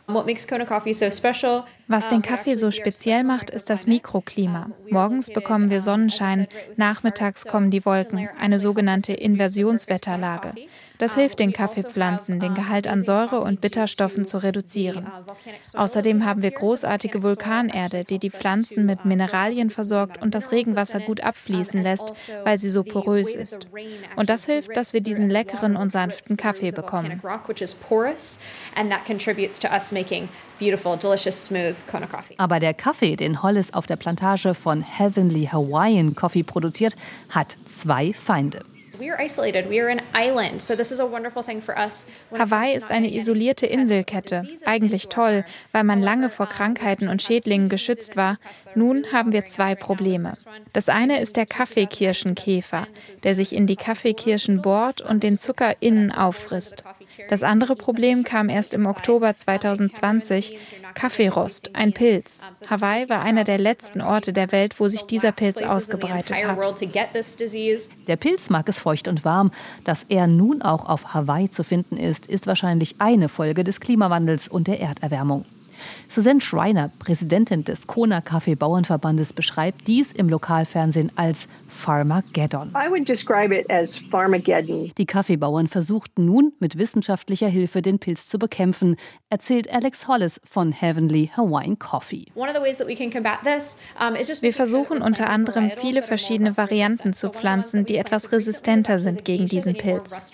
Was 1.86 2.08
den 2.08 2.20
Kaffee 2.20 2.54
so 2.56 2.70
speziell 2.70 3.24
macht, 3.24 3.48
ist 3.48 3.70
das 3.70 3.86
Mikroklima. 3.86 4.70
Morgens 4.90 5.30
bekommen 5.30 5.70
wir 5.70 5.80
Sonnenschein, 5.80 6.46
nachmittags 6.76 7.46
kommen 7.46 7.70
die 7.70 7.86
Wolken, 7.86 8.28
eine 8.38 8.58
sogenannte 8.58 9.14
Inversionswetterlage. 9.14 10.52
Das 10.98 11.14
hilft 11.14 11.38
den 11.38 11.52
Kaffeepflanzen, 11.52 12.40
den 12.40 12.54
Gehalt 12.54 12.88
an 12.88 13.04
Säure 13.04 13.40
und 13.40 13.60
Bitterstoffen 13.60 14.24
zu 14.24 14.42
reduzieren. 14.42 15.06
Außerdem 15.74 16.24
haben 16.24 16.42
wir 16.42 16.50
großartige 16.50 17.22
Vulkanerde, 17.22 18.04
die 18.04 18.18
die 18.18 18.30
Pflanzen 18.30 18.84
mit 18.84 19.04
Mineralien 19.04 19.70
versorgt 19.70 20.20
und 20.20 20.34
das 20.34 20.50
Regenwasser 20.50 21.00
gut 21.00 21.20
abfließen 21.22 21.82
lässt, 21.82 22.12
weil 22.44 22.58
sie 22.58 22.68
so 22.68 22.82
porös 22.82 23.34
ist. 23.34 23.68
Und 24.16 24.28
das 24.28 24.46
hilft, 24.46 24.76
dass 24.76 24.92
wir 24.92 25.00
diesen 25.00 25.30
leckeren 25.30 25.76
und 25.76 25.92
sanften 25.92 26.36
Kaffee 26.36 26.72
bekommen. 26.72 27.22
Aber 32.36 32.58
der 32.58 32.74
Kaffee, 32.74 33.16
den 33.16 33.42
Hollis 33.42 33.72
auf 33.72 33.86
der 33.86 33.96
Plantage 33.96 34.54
von 34.54 34.82
Heavenly 34.82 35.48
Hawaiian 35.52 36.16
Coffee 36.16 36.42
produziert, 36.42 36.96
hat 37.30 37.54
zwei 37.76 38.12
Feinde. 38.12 38.64
Hawaii 42.38 42.74
ist 42.74 42.90
eine 42.90 43.12
isolierte 43.14 43.66
Inselkette. 43.66 44.42
Eigentlich 44.64 45.08
toll, 45.08 45.44
weil 45.72 45.84
man 45.84 46.00
lange 46.00 46.30
vor 46.30 46.46
Krankheiten 46.46 47.08
und 47.08 47.22
Schädlingen 47.22 47.68
geschützt 47.68 48.16
war. 48.16 48.38
Nun 48.74 49.06
haben 49.12 49.32
wir 49.32 49.46
zwei 49.46 49.74
Probleme. 49.74 50.32
Das 50.72 50.88
eine 50.88 51.20
ist 51.20 51.36
der 51.36 51.46
Kaffeekirschenkäfer, 51.46 52.86
der 53.24 53.34
sich 53.34 53.54
in 53.54 53.66
die 53.66 53.76
Kaffeekirschen 53.76 54.62
bohrt 54.62 55.00
und 55.00 55.22
den 55.22 55.38
Zucker 55.38 55.74
innen 55.80 56.12
auffrisst. 56.12 56.84
Das 57.28 57.42
andere 57.42 57.76
Problem 57.76 58.24
kam 58.24 58.48
erst 58.48 58.74
im 58.74 58.86
Oktober 58.86 59.34
2020. 59.34 60.56
Kaffeerost, 60.94 61.74
ein 61.74 61.92
Pilz. 61.92 62.40
Hawaii 62.68 63.08
war 63.08 63.22
einer 63.22 63.44
der 63.44 63.58
letzten 63.58 64.00
Orte 64.00 64.32
der 64.32 64.52
Welt, 64.52 64.78
wo 64.80 64.88
sich 64.88 65.02
dieser 65.02 65.32
Pilz 65.32 65.62
ausgebreitet 65.62 66.44
hat. 66.44 66.82
Der 68.06 68.16
Pilz 68.16 68.50
mag 68.50 68.68
es 68.68 68.78
feucht 68.80 69.08
und 69.08 69.24
warm. 69.24 69.50
Dass 69.84 70.04
er 70.08 70.26
nun 70.26 70.62
auch 70.62 70.88
auf 70.88 71.14
Hawaii 71.14 71.50
zu 71.50 71.64
finden 71.64 71.96
ist, 71.96 72.26
ist 72.26 72.46
wahrscheinlich 72.46 72.96
eine 72.98 73.28
Folge 73.28 73.64
des 73.64 73.80
Klimawandels 73.80 74.48
und 74.48 74.66
der 74.66 74.80
Erderwärmung. 74.80 75.44
Susanne 76.08 76.40
Schreiner, 76.40 76.90
Präsidentin 76.98 77.64
des 77.64 77.86
Kona 77.86 78.20
Kaffee 78.20 78.54
Bauernverbandes, 78.54 79.32
beschreibt 79.32 79.86
dies 79.86 80.12
im 80.12 80.28
Lokalfernsehen 80.28 81.12
als 81.16 81.48
Pharmageddon. 81.78 82.72
Die 84.98 85.06
Kaffeebauern 85.06 85.68
versuchten 85.68 86.24
nun 86.26 86.52
mit 86.58 86.76
wissenschaftlicher 86.76 87.48
Hilfe 87.48 87.82
den 87.82 87.98
Pilz 88.00 88.28
zu 88.28 88.38
bekämpfen, 88.38 88.96
erzählt 89.30 89.72
Alex 89.72 90.08
Hollis 90.08 90.40
von 90.44 90.72
Heavenly 90.72 91.30
Hawaiian 91.36 91.78
Coffee. 91.78 92.26
Wir 94.42 94.52
versuchen 94.52 95.02
unter 95.02 95.30
anderem 95.30 95.70
viele 95.70 96.02
verschiedene 96.02 96.56
Varianten 96.56 97.12
zu 97.12 97.30
pflanzen, 97.30 97.86
die 97.86 97.96
etwas 97.96 98.32
resistenter 98.32 98.98
sind 98.98 99.24
gegen 99.24 99.46
diesen 99.46 99.74
Pilz. 99.74 100.32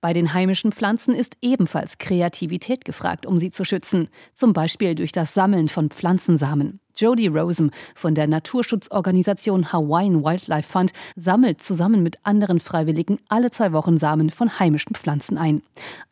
Bei 0.00 0.12
den 0.12 0.34
heimischen 0.34 0.72
Pflanzen 0.72 1.14
ist 1.14 1.36
ebenfalls 1.42 1.98
Kreativität 1.98 2.84
gefragt, 2.86 3.26
um 3.26 3.38
sie 3.38 3.50
zu 3.50 3.64
schützen, 3.64 4.08
zum 4.34 4.54
Beispiel 4.54 4.94
durch 4.94 5.12
das 5.12 5.34
Sammeln 5.34 5.68
von 5.68 5.90
Pflanzensamen. 5.90 6.80
Jody 7.00 7.28
Rosen 7.28 7.70
von 7.94 8.14
der 8.14 8.26
Naturschutzorganisation 8.26 9.72
Hawaiian 9.72 10.22
Wildlife 10.22 10.68
Fund 10.68 10.92
sammelt 11.16 11.62
zusammen 11.62 12.02
mit 12.02 12.18
anderen 12.24 12.60
Freiwilligen 12.60 13.18
alle 13.28 13.50
zwei 13.50 13.72
Wochen 13.72 13.98
Samen 13.98 14.30
von 14.30 14.58
heimischen 14.58 14.94
Pflanzen 14.94 15.38
ein. 15.38 15.62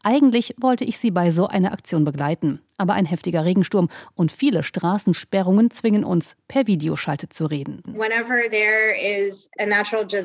Eigentlich 0.03 0.55
wollte 0.59 0.85
ich 0.85 0.99
sie 0.99 1.11
bei 1.11 1.31
so 1.31 1.47
einer 1.47 1.73
Aktion 1.73 2.05
begleiten 2.05 2.61
aber 2.79 2.95
ein 2.95 3.05
heftiger 3.05 3.45
Regensturm 3.45 3.91
und 4.15 4.33
viele 4.33 4.63
Straßensperrungen 4.63 5.71
zwingen 5.71 6.05
uns, 6.05 6.37
per 6.47 6.67
Videoschalte 6.67 7.29
zu 7.29 7.47
reden. 7.47 7.83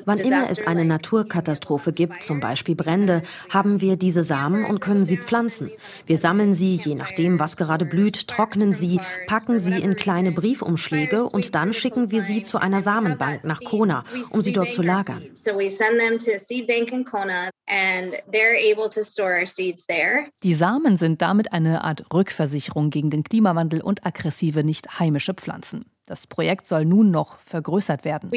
Wann 0.05 0.19
immer 0.19 0.49
es 0.49 0.65
eine 0.65 0.85
Naturkatastrophe 0.85 1.91
gibt, 1.91 2.23
zum 2.23 2.39
Beispiel 2.39 2.75
Brände, 2.75 3.23
haben 3.49 3.81
wir 3.81 3.97
diese 3.97 4.23
Samen 4.23 4.65
und 4.65 4.79
können 4.79 5.05
sie 5.05 5.17
pflanzen. 5.17 5.71
Wir 6.05 6.17
sammeln 6.17 6.53
sie, 6.53 6.75
je 6.75 6.95
nachdem, 6.95 7.39
was 7.39 7.57
gerade 7.57 7.85
blüht, 7.85 8.27
trocknen 8.27 8.73
sie, 8.73 8.99
packen 9.27 9.59
sie 9.59 9.81
in 9.81 9.95
kleine 9.95 10.31
Briefumschläge 10.31 11.23
und 11.23 11.55
dann 11.55 11.73
schicken 11.73 12.11
wir 12.11 12.21
sie 12.21 12.43
zu 12.43 12.59
einer 12.59 12.81
Samenbank 12.81 13.43
nach 13.43 13.61
Kona, 13.63 14.05
um 14.29 14.41
sie 14.41 14.53
dort 14.53 14.71
zu 14.71 14.83
lagern. 14.83 15.23
Die 20.43 20.53
Samen 20.53 20.97
sind 20.97 21.21
damit 21.21 21.53
eine 21.53 21.83
Art 21.83 22.05
Rückversicherung 22.13 22.42
gegen 22.89 23.09
den 23.09 23.23
Klimawandel 23.23 23.81
und 23.81 24.05
aggressive 24.05 24.63
nicht 24.63 24.99
heimische 24.99 25.33
Pflanzen. 25.33 25.85
Das 26.05 26.27
Projekt 26.27 26.67
soll 26.67 26.85
nun 26.85 27.11
noch 27.11 27.39
vergrößert 27.39 28.03
werden. 28.05 28.31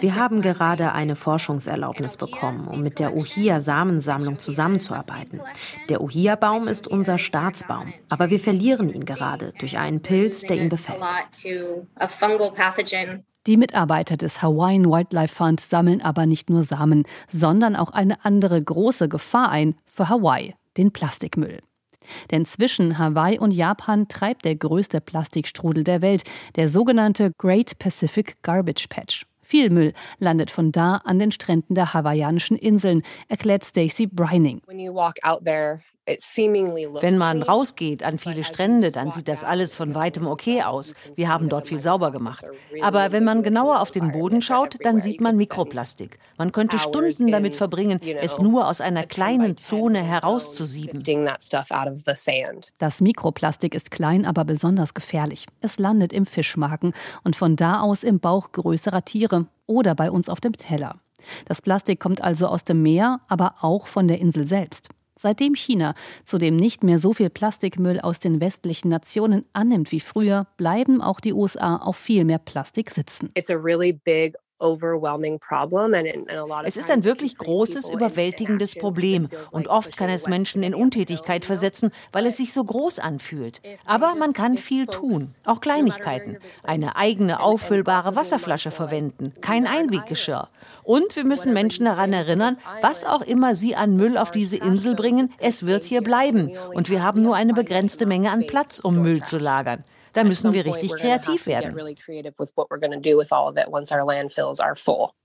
Wir 0.00 0.14
haben 0.14 0.40
gerade 0.42 0.92
eine 0.92 1.14
Forschungserlaubnis 1.14 2.16
bekommen, 2.16 2.66
um 2.66 2.82
mit 2.82 2.98
der 2.98 3.14
Ohia-Samensammlung 3.14 4.38
zusammenzuarbeiten. 4.38 5.40
Der 5.90 6.00
Ohia-Baum 6.00 6.66
ist 6.66 6.88
unser 6.88 7.18
Staatsbaum, 7.18 7.92
aber 8.08 8.30
wir 8.30 8.40
verlieren 8.40 8.88
ihn 8.88 9.04
gerade 9.04 9.52
durch 9.58 9.76
einen 9.78 10.00
Pilz, 10.00 10.40
der 10.42 10.56
ihn 10.56 10.70
befällt. 10.70 11.00
Die 13.46 13.56
Mitarbeiter 13.56 14.16
des 14.16 14.40
Hawaiian 14.40 14.86
Wildlife 14.86 15.34
Fund 15.34 15.60
sammeln 15.60 16.00
aber 16.00 16.26
nicht 16.26 16.48
nur 16.48 16.62
Samen, 16.62 17.04
sondern 17.28 17.76
auch 17.76 17.90
eine 17.90 18.24
andere 18.24 18.62
große 18.62 19.08
Gefahr 19.08 19.50
ein 19.50 19.74
für 19.84 20.08
Hawaii, 20.08 20.54
den 20.76 20.92
Plastikmüll. 20.92 21.60
Denn 22.30 22.46
zwischen 22.46 22.98
Hawaii 22.98 23.38
und 23.38 23.52
Japan 23.52 24.08
treibt 24.08 24.44
der 24.44 24.56
größte 24.56 25.00
Plastikstrudel 25.00 25.84
der 25.84 26.02
Welt, 26.02 26.24
der 26.56 26.68
sogenannte 26.68 27.32
Great 27.38 27.78
Pacific 27.78 28.36
Garbage 28.42 28.88
Patch. 28.88 29.24
Viel 29.40 29.70
Müll 29.70 29.92
landet 30.18 30.50
von 30.50 30.72
da 30.72 30.96
an 31.04 31.18
den 31.18 31.30
Stränden 31.30 31.74
der 31.74 31.92
hawaiianischen 31.92 32.56
Inseln, 32.56 33.02
erklärt 33.28 33.64
Stacey 33.64 34.06
Brining. 34.06 34.62
Wenn 36.04 37.16
man 37.16 37.42
rausgeht 37.42 38.02
an 38.02 38.18
viele 38.18 38.42
Strände, 38.42 38.90
dann 38.90 39.12
sieht 39.12 39.28
das 39.28 39.44
alles 39.44 39.76
von 39.76 39.94
weitem 39.94 40.26
okay 40.26 40.62
aus. 40.62 40.94
Wir 41.14 41.28
haben 41.28 41.48
dort 41.48 41.68
viel 41.68 41.80
sauber 41.80 42.10
gemacht. 42.10 42.44
Aber 42.82 43.12
wenn 43.12 43.22
man 43.22 43.44
genauer 43.44 43.80
auf 43.80 43.92
den 43.92 44.10
Boden 44.10 44.42
schaut, 44.42 44.76
dann 44.82 45.00
sieht 45.00 45.20
man 45.20 45.36
Mikroplastik. 45.36 46.18
Man 46.38 46.50
könnte 46.50 46.80
Stunden 46.80 47.30
damit 47.30 47.54
verbringen, 47.54 48.00
es 48.02 48.40
nur 48.40 48.66
aus 48.66 48.80
einer 48.80 49.04
kleinen 49.04 49.56
Zone 49.56 50.02
herauszusieben. 50.02 51.04
Das 52.78 53.00
Mikroplastik 53.00 53.74
ist 53.74 53.92
klein, 53.92 54.26
aber 54.26 54.44
besonders 54.44 54.94
gefährlich. 54.94 55.46
Es 55.60 55.78
landet 55.78 56.12
im 56.12 56.26
Fischmagen 56.26 56.94
und 57.22 57.36
von 57.36 57.54
da 57.54 57.80
aus 57.80 58.02
im 58.02 58.18
Bauch 58.18 58.50
größerer 58.50 59.04
Tiere 59.04 59.46
oder 59.66 59.94
bei 59.94 60.10
uns 60.10 60.28
auf 60.28 60.40
dem 60.40 60.56
Teller. 60.56 60.96
Das 61.46 61.62
Plastik 61.62 62.00
kommt 62.00 62.20
also 62.20 62.48
aus 62.48 62.64
dem 62.64 62.82
Meer, 62.82 63.20
aber 63.28 63.54
auch 63.60 63.86
von 63.86 64.08
der 64.08 64.18
Insel 64.18 64.44
selbst. 64.44 64.88
Seitdem 65.22 65.54
China 65.54 65.94
zudem 66.24 66.56
nicht 66.56 66.82
mehr 66.82 66.98
so 66.98 67.12
viel 67.12 67.30
Plastikmüll 67.30 68.00
aus 68.00 68.18
den 68.18 68.40
westlichen 68.40 68.88
Nationen 68.88 69.44
annimmt 69.52 69.92
wie 69.92 70.00
früher, 70.00 70.48
bleiben 70.56 71.00
auch 71.00 71.20
die 71.20 71.32
USA 71.32 71.76
auf 71.76 71.96
viel 71.96 72.24
mehr 72.24 72.40
Plastik 72.40 72.90
sitzen. 72.90 73.30
It's 73.36 73.48
a 73.48 73.54
really 73.54 73.92
big 73.92 74.34
es 76.64 76.76
ist 76.76 76.90
ein 76.90 77.04
wirklich 77.04 77.36
großes, 77.36 77.90
überwältigendes 77.90 78.74
Problem 78.76 79.28
und 79.50 79.68
oft 79.68 79.96
kann 79.96 80.08
es 80.08 80.26
Menschen 80.26 80.62
in 80.62 80.74
Untätigkeit 80.74 81.44
versetzen, 81.44 81.90
weil 82.12 82.26
es 82.26 82.36
sich 82.36 82.52
so 82.52 82.64
groß 82.64 82.98
anfühlt. 82.98 83.60
Aber 83.84 84.14
man 84.14 84.32
kann 84.32 84.56
viel 84.56 84.86
tun, 84.86 85.34
auch 85.44 85.60
Kleinigkeiten. 85.60 86.38
Eine 86.62 86.96
eigene 86.96 87.40
auffüllbare 87.40 88.16
Wasserflasche 88.16 88.70
verwenden, 88.70 89.32
kein 89.40 89.66
Einweggeschirr. 89.66 90.48
Und 90.84 91.16
wir 91.16 91.24
müssen 91.24 91.52
Menschen 91.52 91.86
daran 91.86 92.12
erinnern, 92.12 92.58
was 92.80 93.04
auch 93.04 93.22
immer 93.22 93.54
sie 93.54 93.74
an 93.76 93.96
Müll 93.96 94.16
auf 94.16 94.30
diese 94.30 94.56
Insel 94.56 94.94
bringen, 94.94 95.30
es 95.38 95.66
wird 95.66 95.84
hier 95.84 96.02
bleiben. 96.02 96.52
Und 96.74 96.88
wir 96.88 97.02
haben 97.02 97.22
nur 97.22 97.36
eine 97.36 97.52
begrenzte 97.52 98.06
Menge 98.06 98.30
an 98.30 98.46
Platz, 98.46 98.78
um 98.78 99.02
Müll 99.02 99.22
zu 99.22 99.38
lagern. 99.38 99.84
Da 100.12 100.24
müssen 100.24 100.52
wir 100.52 100.64
richtig 100.64 100.94
kreativ 100.94 101.46
werden. 101.46 101.74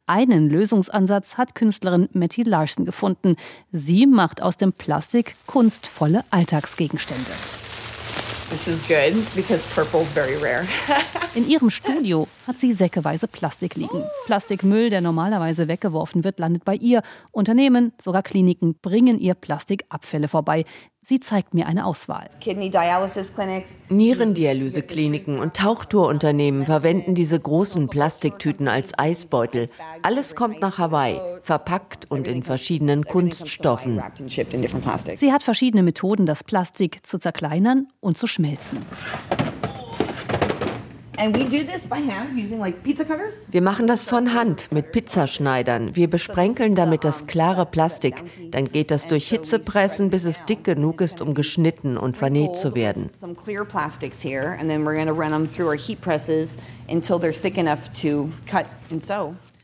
Einen 0.10 0.50
Lösungsansatz 0.50 1.38
hat 1.38 1.56
Künstlerin 1.56 2.08
Matty 2.14 2.44
Larson 2.44 2.86
gefunden. 2.86 3.36
Sie 3.72 4.06
macht 4.06 4.42
aus 4.42 4.56
dem 4.56 4.72
Plastik 4.72 5.36
kunstvolle 5.46 6.24
Alltagsgegenstände. 6.30 7.32
This 8.50 8.66
is 8.70 8.88
good 8.88 9.14
because 9.36 9.66
purple's 9.76 10.10
very 10.10 10.36
rare. 10.36 10.66
In 11.36 11.50
ihrem 11.50 11.70
Studio 11.70 12.30
hat 12.48 12.58
sie 12.60 12.72
säckeweise 12.72 13.28
Plastik 13.28 13.76
liegen. 13.76 14.06
Plastikmüll, 14.26 14.90
der 14.90 15.02
normalerweise 15.02 15.68
weggeworfen 15.68 16.24
wird, 16.24 16.40
landet 16.40 16.64
bei 16.64 16.76
ihr. 16.76 17.02
Unternehmen, 17.32 17.92
sogar 18.02 18.24
Kliniken, 18.24 18.76
bringen 18.82 19.20
ihr 19.20 19.34
Plastikabfälle 19.34 20.30
vorbei. 20.30 20.64
Sie 21.10 21.22
zeigt 21.22 21.54
mir 21.54 21.68
eine 21.68 21.86
Auswahl. 21.86 22.30
Nierendialysekliniken 23.88 25.40
und 25.40 25.54
Tauchtourunternehmen 25.54 26.66
verwenden 26.66 27.16
diese 27.16 27.40
großen 27.40 27.88
Plastiktüten 27.88 28.68
als 28.68 28.92
Eisbeutel. 29.00 29.70
Alles 30.02 30.36
kommt 30.36 30.60
nach 30.60 30.80
Hawaii, 30.80 31.18
verpackt 31.44 32.12
und 32.12 32.28
in 32.28 32.44
verschiedenen 32.44 33.06
Kunststoffen. 33.06 34.04
Sie 35.16 35.32
hat 35.32 35.44
verschiedene 35.44 35.82
Methoden, 35.82 36.26
das 36.26 36.44
Plastik 36.44 37.06
zu 37.08 37.18
zerkleinern 37.20 37.88
und 38.02 38.18
zu 38.18 38.28
schmelzen. 38.28 38.80
Wir 43.52 43.62
machen 43.62 43.88
das 43.88 44.06
von 44.06 44.34
Hand 44.34 44.72
mit 44.72 44.92
Pizzaschneidern. 44.92 45.96
Wir 45.96 46.10
besprenkeln 46.10 46.76
damit 46.76 47.04
das 47.04 47.26
klare 47.26 47.66
Plastik. 47.66 48.24
Dann 48.52 48.66
geht 48.66 48.92
das 48.92 49.08
durch 49.08 49.28
Hitzepressen, 49.30 50.12
bis 50.12 50.26
es 50.26 50.46
dick 50.46 50.64
genug 50.64 51.02
ist, 51.02 51.22
um 51.22 51.34
geschnitten 51.34 51.98
und 51.98 52.18
vernäht 52.18 52.58
zu 52.58 52.76
werden. 52.76 53.10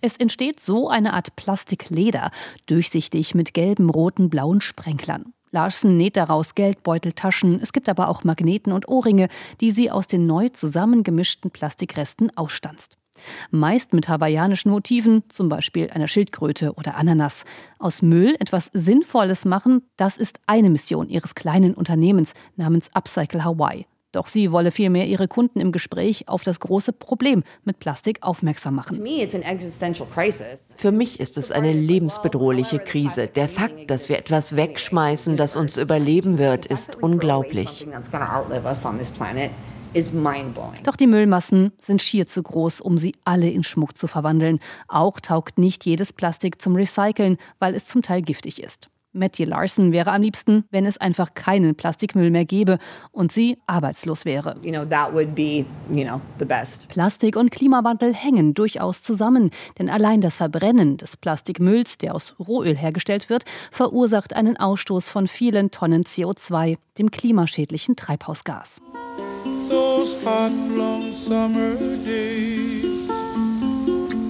Es 0.01 0.17
entsteht 0.17 0.59
so 0.59 0.89
eine 0.89 1.13
Art 1.13 1.35
Plastikleder, 1.35 2.31
durchsichtig 2.65 3.35
mit 3.35 3.53
gelben, 3.53 3.89
roten, 3.89 4.29
blauen 4.29 4.59
Sprenklern. 4.59 5.33
Larsen 5.53 5.95
näht 5.97 6.17
daraus 6.17 6.55
Geldbeuteltaschen. 6.55 7.59
Es 7.61 7.73
gibt 7.73 7.87
aber 7.87 8.09
auch 8.09 8.23
Magneten 8.23 8.73
und 8.73 8.87
Ohrringe, 8.87 9.29
die 9.61 9.71
sie 9.71 9.91
aus 9.91 10.07
den 10.07 10.25
neu 10.25 10.49
zusammengemischten 10.49 11.51
Plastikresten 11.51 12.35
ausstanzt. 12.35 12.97
Meist 13.51 13.93
mit 13.93 14.09
hawaiianischen 14.09 14.71
Motiven, 14.71 15.23
zum 15.29 15.49
Beispiel 15.49 15.91
einer 15.91 16.07
Schildkröte 16.07 16.73
oder 16.73 16.97
Ananas. 16.97 17.45
Aus 17.77 18.01
Müll 18.01 18.35
etwas 18.39 18.71
Sinnvolles 18.73 19.45
machen, 19.45 19.83
das 19.95 20.17
ist 20.17 20.39
eine 20.47 20.71
Mission 20.71 21.07
ihres 21.07 21.35
kleinen 21.35 21.75
Unternehmens 21.75 22.33
namens 22.55 22.89
Upcycle 22.93 23.43
Hawaii. 23.43 23.85
Doch 24.13 24.28
sie 24.28 24.52
wolle 24.52 24.71
vielmehr 24.71 25.08
ihre 25.08 25.28
Kunden 25.28 25.60
im 25.60 25.71
Gespräch 25.71 26.30
auf 26.30 26.43
das 26.43 26.60
große 26.60 26.93
Problem 26.93 27.43
mit 27.65 27.80
Plastik 27.80 28.19
aufmerksam 28.21 28.76
machen. 28.76 29.04
Für 30.78 30.91
mich 30.91 31.19
ist 31.19 31.38
es 31.38 31.52
eine 31.52 31.73
lebensbedrohliche 31.73 32.80
Krise. 32.80 33.28
Der 33.28 33.49
Fakt, 33.49 33.89
dass 33.89 34.10
wir 34.10 34.19
etwas 34.19 34.56
wegschmeißen, 34.56 35.36
das 35.36 35.56
uns 35.56 35.78
überleben 35.78 36.38
wird, 36.38 36.67
ist 36.67 36.95
unglaublich. 37.02 37.88
Doch 40.84 40.95
die 40.95 41.08
Müllmassen 41.08 41.71
sind 41.80 42.02
schier 42.02 42.28
zu 42.28 42.43
groß, 42.43 42.82
um 42.82 42.97
sie 42.97 43.15
alle 43.26 43.49
in 43.49 43.63
Schmuck 43.63 43.97
zu 43.97 44.08
verwandeln. 44.08 44.60
Auch 44.88 45.19
taugt 45.19 45.58
nicht 45.58 45.86
jedes 45.86 46.13
Plastik 46.13 46.62
zum 46.62 46.76
Recyceln, 46.76 47.38
weil 47.60 47.73
es 47.73 47.86
zum 47.86 48.04
Teil 48.04 48.21
giftig 48.21 48.62
ist. 48.62 48.89
Matthew 49.13 49.45
Larson 49.45 49.91
wäre 49.91 50.12
am 50.12 50.21
liebsten, 50.21 50.65
wenn 50.71 50.86
es 50.86 50.97
einfach 50.97 51.34
keinen 51.36 51.76
Plastikmüll 51.76 52.32
mehr 52.32 52.45
gäbe 52.45 52.80
und 53.12 53.32
sie 53.32 53.58
arbeitslos 53.67 54.26
wäre. 54.26 54.56
You 54.63 54.71
know, 54.71 54.86
that 54.86 55.13
would 55.13 55.36
be, 55.36 55.65
you 55.91 56.04
know, 56.04 56.19
the 56.39 56.45
best. 56.45 56.89
Plastik 56.89 57.36
und 57.36 57.52
Klimawandel 57.52 58.13
hängen 58.13 58.54
durchaus 58.54 59.04
zusammen, 59.04 59.52
denn 59.78 59.89
allein 59.89 60.21
das 60.21 60.38
Verbrennen 60.38 60.97
des 60.97 61.15
Plastikmülls, 61.15 61.99
der 61.99 62.15
aus 62.15 62.36
Rohöl 62.39 62.76
hergestellt 62.76 63.30
wird, 63.30 63.45
verursacht 63.71 64.36
einen 64.36 64.58
Ausstoß 64.58 65.10
von 65.10 65.28
vielen 65.28 65.71
Tonnen 65.71 66.04
CO2, 66.04 66.78
dem 66.97 67.12
klimaschädlichen 67.12 67.95
Treibhausgas. 67.95 68.82
Those 69.69 70.15
hot, 70.26 70.52
long 70.76 71.13
summer 71.13 71.76
days, 72.06 73.10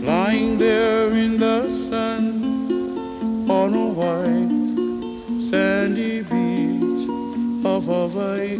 lying 0.05 0.57
there 0.57 1.09
in 1.09 1.39
the 1.39 1.71
sun 1.71 3.49
on 3.49 3.73
a 3.73 3.89
white 3.93 4.62
sandy 5.53 6.23
beach 6.23 7.07
of 7.63 7.85
Hawaii. 7.85 8.57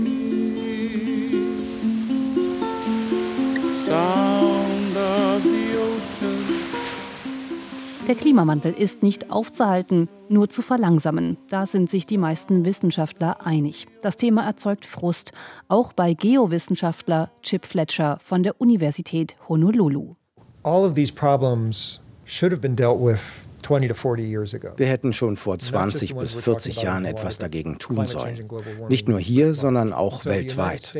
Sound 3.86 4.96
of 4.96 5.42
the 5.44 5.66
ocean. 5.78 6.44
Der 8.08 8.16
Klimawandel 8.16 8.74
ist 8.74 9.02
nicht 9.02 9.32
aufzuhalten, 9.32 10.08
nur 10.30 10.50
zu 10.50 10.62
verlangsamen. 10.62 11.38
Da 11.50 11.66
sind 11.66 11.90
sich 11.90 12.06
die 12.06 12.18
meisten 12.20 12.64
Wissenschaftler 12.64 13.44
einig. 13.46 13.88
Das 14.04 14.18
Thema 14.18 14.46
erzeugt 14.46 14.86
Frust, 14.86 15.32
auch 15.70 15.94
bei 15.94 16.14
Geowissenschaftler 16.14 17.32
Chip 17.42 17.66
Fletcher 17.66 18.20
von 18.22 18.44
der 18.44 18.60
Universität 18.62 19.36
Honolulu. 19.50 20.16
All 20.64 20.86
of 20.86 20.94
these 20.94 21.12
problems 21.12 22.02
should 22.26 22.52
have 22.52 22.62
been 22.62 22.76
dealt 22.76 23.00
with 23.00 23.48
wir 23.70 24.88
hätten 24.88 25.14
schon 25.14 25.36
vor 25.36 25.58
20 25.60 26.16
bis 26.16 26.34
40 26.34 26.82
Jahren 26.82 27.06
etwas 27.06 27.38
dagegen 27.38 27.80
tun 27.80 28.08
sollen. 28.08 28.48
Nicht 28.90 29.08
nur 29.08 29.20
hier, 29.20 29.54
sondern 29.54 29.94
auch 29.94 30.26
weltweit. 30.26 30.94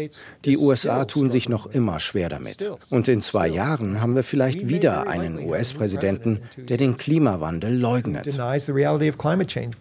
Die 0.46 0.58
USA 0.58 1.06
tun 1.06 1.30
sich 1.30 1.50
noch 1.50 1.68
immer 1.68 2.00
schwer 2.00 2.30
damit. 2.30 2.72
Und 2.90 3.08
in 3.08 3.22
zwei 3.22 3.48
Jahren 3.48 4.02
haben 4.02 4.16
wir 4.16 4.24
vielleicht 4.24 4.68
wieder 4.68 5.08
einen 5.08 5.40
US-Präsidenten, 5.40 6.42
der 6.58 6.78
den 6.78 6.98
Klimawandel 6.98 7.76
leugnet. 7.76 8.28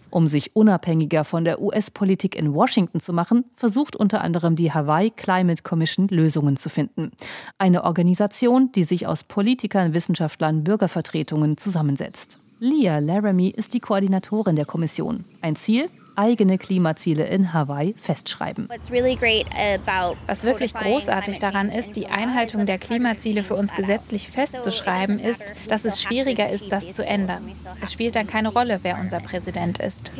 Um 0.09 0.27
sich 0.27 0.55
unabhängiger 0.55 1.23
von 1.23 1.45
der 1.45 1.61
US-Politik 1.61 2.35
in 2.35 2.53
Washington 2.53 2.99
zu 2.99 3.13
machen, 3.13 3.45
versucht 3.55 3.95
unter 3.95 4.21
anderem 4.21 4.55
die 4.55 4.71
Hawaii 4.71 5.09
Climate 5.09 5.63
Commission 5.63 6.07
Lösungen 6.09 6.57
zu 6.57 6.69
finden. 6.69 7.11
Eine 7.57 7.83
Organisation, 7.83 8.71
die 8.73 8.83
sich 8.83 9.07
aus 9.07 9.23
Politikern, 9.23 9.93
Wissenschaftlern, 9.93 10.63
Bürgervertretungen 10.63 11.57
zusammensetzt. 11.57 12.39
Leah 12.65 12.99
Laramie 12.99 13.51
ist 13.51 13.73
die 13.73 13.81
Koordinatorin 13.81 14.55
der 14.55 14.63
Kommission. 14.63 15.25
Ein 15.41 15.57
Ziel? 15.57 15.89
Eigene 16.15 16.57
Klimaziele 16.57 17.25
in 17.25 17.53
Hawaii 17.53 17.95
festschreiben. 17.97 18.67
Was 18.69 20.43
wirklich 20.43 20.73
großartig 20.73 21.39
daran 21.39 21.69
ist, 21.69 21.95
die 21.95 22.07
Einhaltung 22.07 22.65
der 22.65 22.77
Klimaziele 22.77 23.43
für 23.43 23.55
uns 23.55 23.73
gesetzlich 23.73 24.29
festzuschreiben, 24.29 25.19
ist, 25.19 25.53
dass 25.67 25.85
es 25.85 26.01
schwieriger 26.01 26.49
ist, 26.49 26.71
das 26.71 26.93
zu 26.93 27.05
ändern. 27.05 27.51
Es 27.81 27.93
spielt 27.93 28.15
dann 28.15 28.27
keine 28.27 28.49
Rolle, 28.49 28.79
wer 28.83 28.99
unser 28.99 29.19
Präsident 29.19 29.79
ist. 29.79 30.11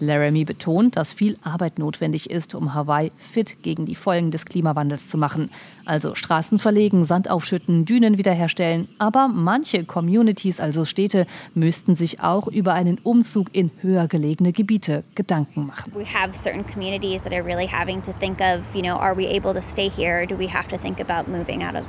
Laramie 0.00 0.44
betont, 0.44 0.96
dass 0.96 1.12
viel 1.12 1.38
Arbeit 1.42 1.78
notwendig 1.78 2.30
ist, 2.30 2.54
um 2.54 2.74
Hawaii 2.74 3.12
fit 3.16 3.62
gegen 3.62 3.86
die 3.86 3.94
Folgen 3.94 4.30
des 4.30 4.44
Klimawandels 4.44 5.08
zu 5.08 5.18
machen. 5.18 5.50
Also 5.84 6.14
Straßen 6.14 6.58
verlegen, 6.58 7.04
Sand 7.04 7.30
aufschütten, 7.30 7.84
Dünen 7.84 8.18
wiederherstellen. 8.18 8.88
Aber 8.98 9.28
manche 9.28 9.84
Communities, 9.84 10.60
also 10.60 10.84
Städte, 10.84 11.26
müssten 11.54 11.94
sich 11.94 12.20
auch 12.20 12.46
über 12.46 12.74
einen 12.74 12.98
Umzug 12.98 13.48
in 13.52 13.70
höher 13.80 14.06
gelegene 14.08 14.52
Gebiete 14.52 14.79
Gebiete 14.80 15.04
Gedanken 15.14 15.66
machen. 15.66 15.92
We 15.94 16.04
have 16.04 16.36
certain 16.36 16.64
communities 16.64 17.22
that 17.22 17.32
are 17.32 17.42
really 17.42 17.66
having 17.66 18.02
to 18.02 18.12
think 18.14 18.40
of, 18.40 18.62
you 18.74 18.82
know, 18.82 18.96
are 18.96 19.14
we 19.14 19.26
able 19.26 19.52
to 19.54 19.62
stay 19.62 19.88
here 19.88 20.22
or 20.22 20.26
do 20.26 20.36
we 20.36 20.46
have 20.48 20.68
to 20.68 20.78
think 20.78 21.00
about 21.00 21.28
moving 21.28 21.62
out 21.62 21.76
of 21.76 21.86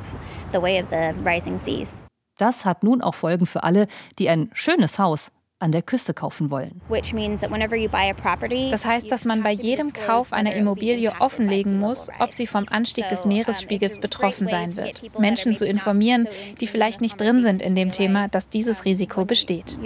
the 0.51 0.59
way 0.59 0.77
of 0.79 0.89
the 0.89 1.13
rising 1.23 1.59
seas? 1.59 1.97
Das 2.37 2.65
hat 2.65 2.83
nun 2.83 3.01
auch 3.01 3.15
Folgen 3.15 3.45
für 3.45 3.63
alle, 3.63 3.87
die 4.17 4.29
ein 4.29 4.49
schönes 4.53 4.97
Haus 4.97 5.31
an 5.61 5.71
der 5.71 5.81
Küste 5.81 6.13
kaufen 6.13 6.49
wollen. 6.49 6.81
Das 8.71 8.85
heißt, 8.85 9.11
dass 9.11 9.25
man 9.25 9.43
bei 9.43 9.51
jedem 9.51 9.93
Kauf 9.93 10.33
einer 10.33 10.53
Immobilie 10.55 11.13
offenlegen 11.19 11.79
muss, 11.79 12.09
ob 12.19 12.33
sie 12.33 12.47
vom 12.47 12.65
Anstieg 12.69 13.07
des 13.09 13.25
Meeresspiegels 13.25 13.99
betroffen 13.99 14.47
sein 14.47 14.75
wird. 14.75 15.03
Menschen 15.19 15.53
zu 15.53 15.65
informieren, 15.65 16.27
die 16.59 16.67
vielleicht 16.67 16.99
nicht 16.99 17.21
drin 17.21 17.43
sind 17.43 17.61
in 17.61 17.75
dem 17.75 17.91
Thema, 17.91 18.27
dass 18.27 18.47
dieses 18.47 18.85
Risiko 18.85 19.23
besteht. 19.25 19.77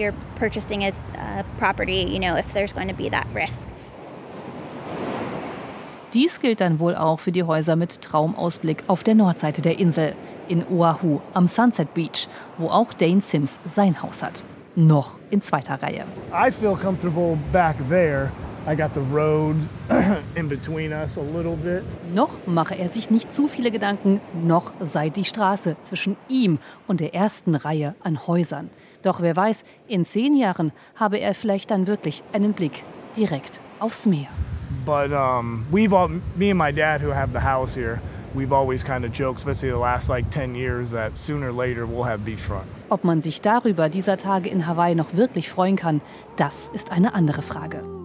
Dies 6.14 6.40
gilt 6.40 6.62
dann 6.62 6.80
wohl 6.80 6.96
auch 6.96 7.20
für 7.20 7.34
die 7.34 7.44
Häuser 7.44 7.76
mit 7.76 8.02
Traumausblick 8.02 8.86
auf 8.88 9.04
der 9.04 9.16
Nordseite 9.16 9.62
der 9.62 9.80
Insel, 9.80 10.16
in 10.48 10.66
Oahu 10.68 11.20
am 11.34 11.48
Sunset 11.48 11.94
Beach, 11.94 12.30
wo 12.58 12.70
auch 12.70 12.94
Dane 12.94 13.20
Sims 13.20 13.60
sein 13.66 14.02
Haus 14.02 14.24
hat 14.24 14.44
noch 14.76 15.16
in 15.30 15.42
zweiter 15.42 15.82
Reihe. 15.82 16.04
I 16.32 16.52
feel 16.52 16.76
comfortable 16.76 17.38
back 17.52 17.76
there. 17.90 18.32
I 18.68 18.76
got 18.76 18.96
the 18.96 19.02
road 19.14 19.56
in 20.36 20.50
between 20.50 20.92
us 20.92 21.18
a 21.18 21.22
little 21.22 21.56
bit. 21.56 21.84
Noch 22.14 22.32
mache 22.48 22.76
er 22.76 22.90
sich 22.90 23.12
nicht 23.12 23.34
zu 23.34 23.48
viele 23.48 23.70
Gedanken, 23.70 24.22
noch 24.34 24.72
sei 24.80 25.10
die 25.10 25.24
Straße 25.24 25.76
zwischen 25.84 26.18
ihm 26.30 26.58
und 26.88 27.00
der 27.00 27.14
ersten 27.14 27.54
Reihe 27.54 27.94
an 28.02 28.26
Häusern. 28.26 28.72
Doch 29.04 29.22
wer 29.22 29.36
weiß, 29.36 29.64
in 29.88 30.04
zehn 30.04 30.36
Jahren 30.36 30.72
habe 30.96 31.20
er 31.20 31.36
vielleicht 31.36 31.70
dann 31.70 31.86
wirklich 31.86 32.24
einen 32.34 32.54
Blick 32.54 32.84
direkt 33.16 33.60
aufs 33.80 34.08
Meer. 34.08 34.30
But 34.84 35.12
um, 35.12 35.66
we've 35.72 35.94
all, 35.94 36.10
me 36.36 36.50
and 36.50 36.58
my 36.58 36.72
dad 36.72 37.02
who 37.02 37.12
have 37.12 37.32
the 37.34 37.42
house 37.42 37.76
here, 37.76 38.02
we've 38.34 38.52
always 38.52 38.84
kind 38.84 39.06
of 39.06 39.12
joked, 39.14 39.40
especially 39.40 39.70
the 39.70 39.78
last 39.78 40.10
like 40.10 40.30
10 40.32 40.56
years, 40.56 40.90
that 40.92 41.16
sooner 41.18 41.50
or 41.50 41.54
later 41.54 41.86
we'll 41.86 42.04
have 42.04 42.22
beachfront. 42.26 42.66
Ob 42.90 43.04
man 43.04 43.22
sich 43.22 43.42
darüber 43.42 43.90
dieser 43.90 44.18
Tage 44.18 44.50
in 44.50 44.68
Hawaii 44.68 44.94
noch 44.94 45.14
wirklich 45.14 45.50
freuen 45.50 45.76
kann, 45.76 46.02
das 46.38 46.70
ist 46.74 46.92
eine 46.92 47.16
andere 47.16 47.42
Frage. 47.42 48.05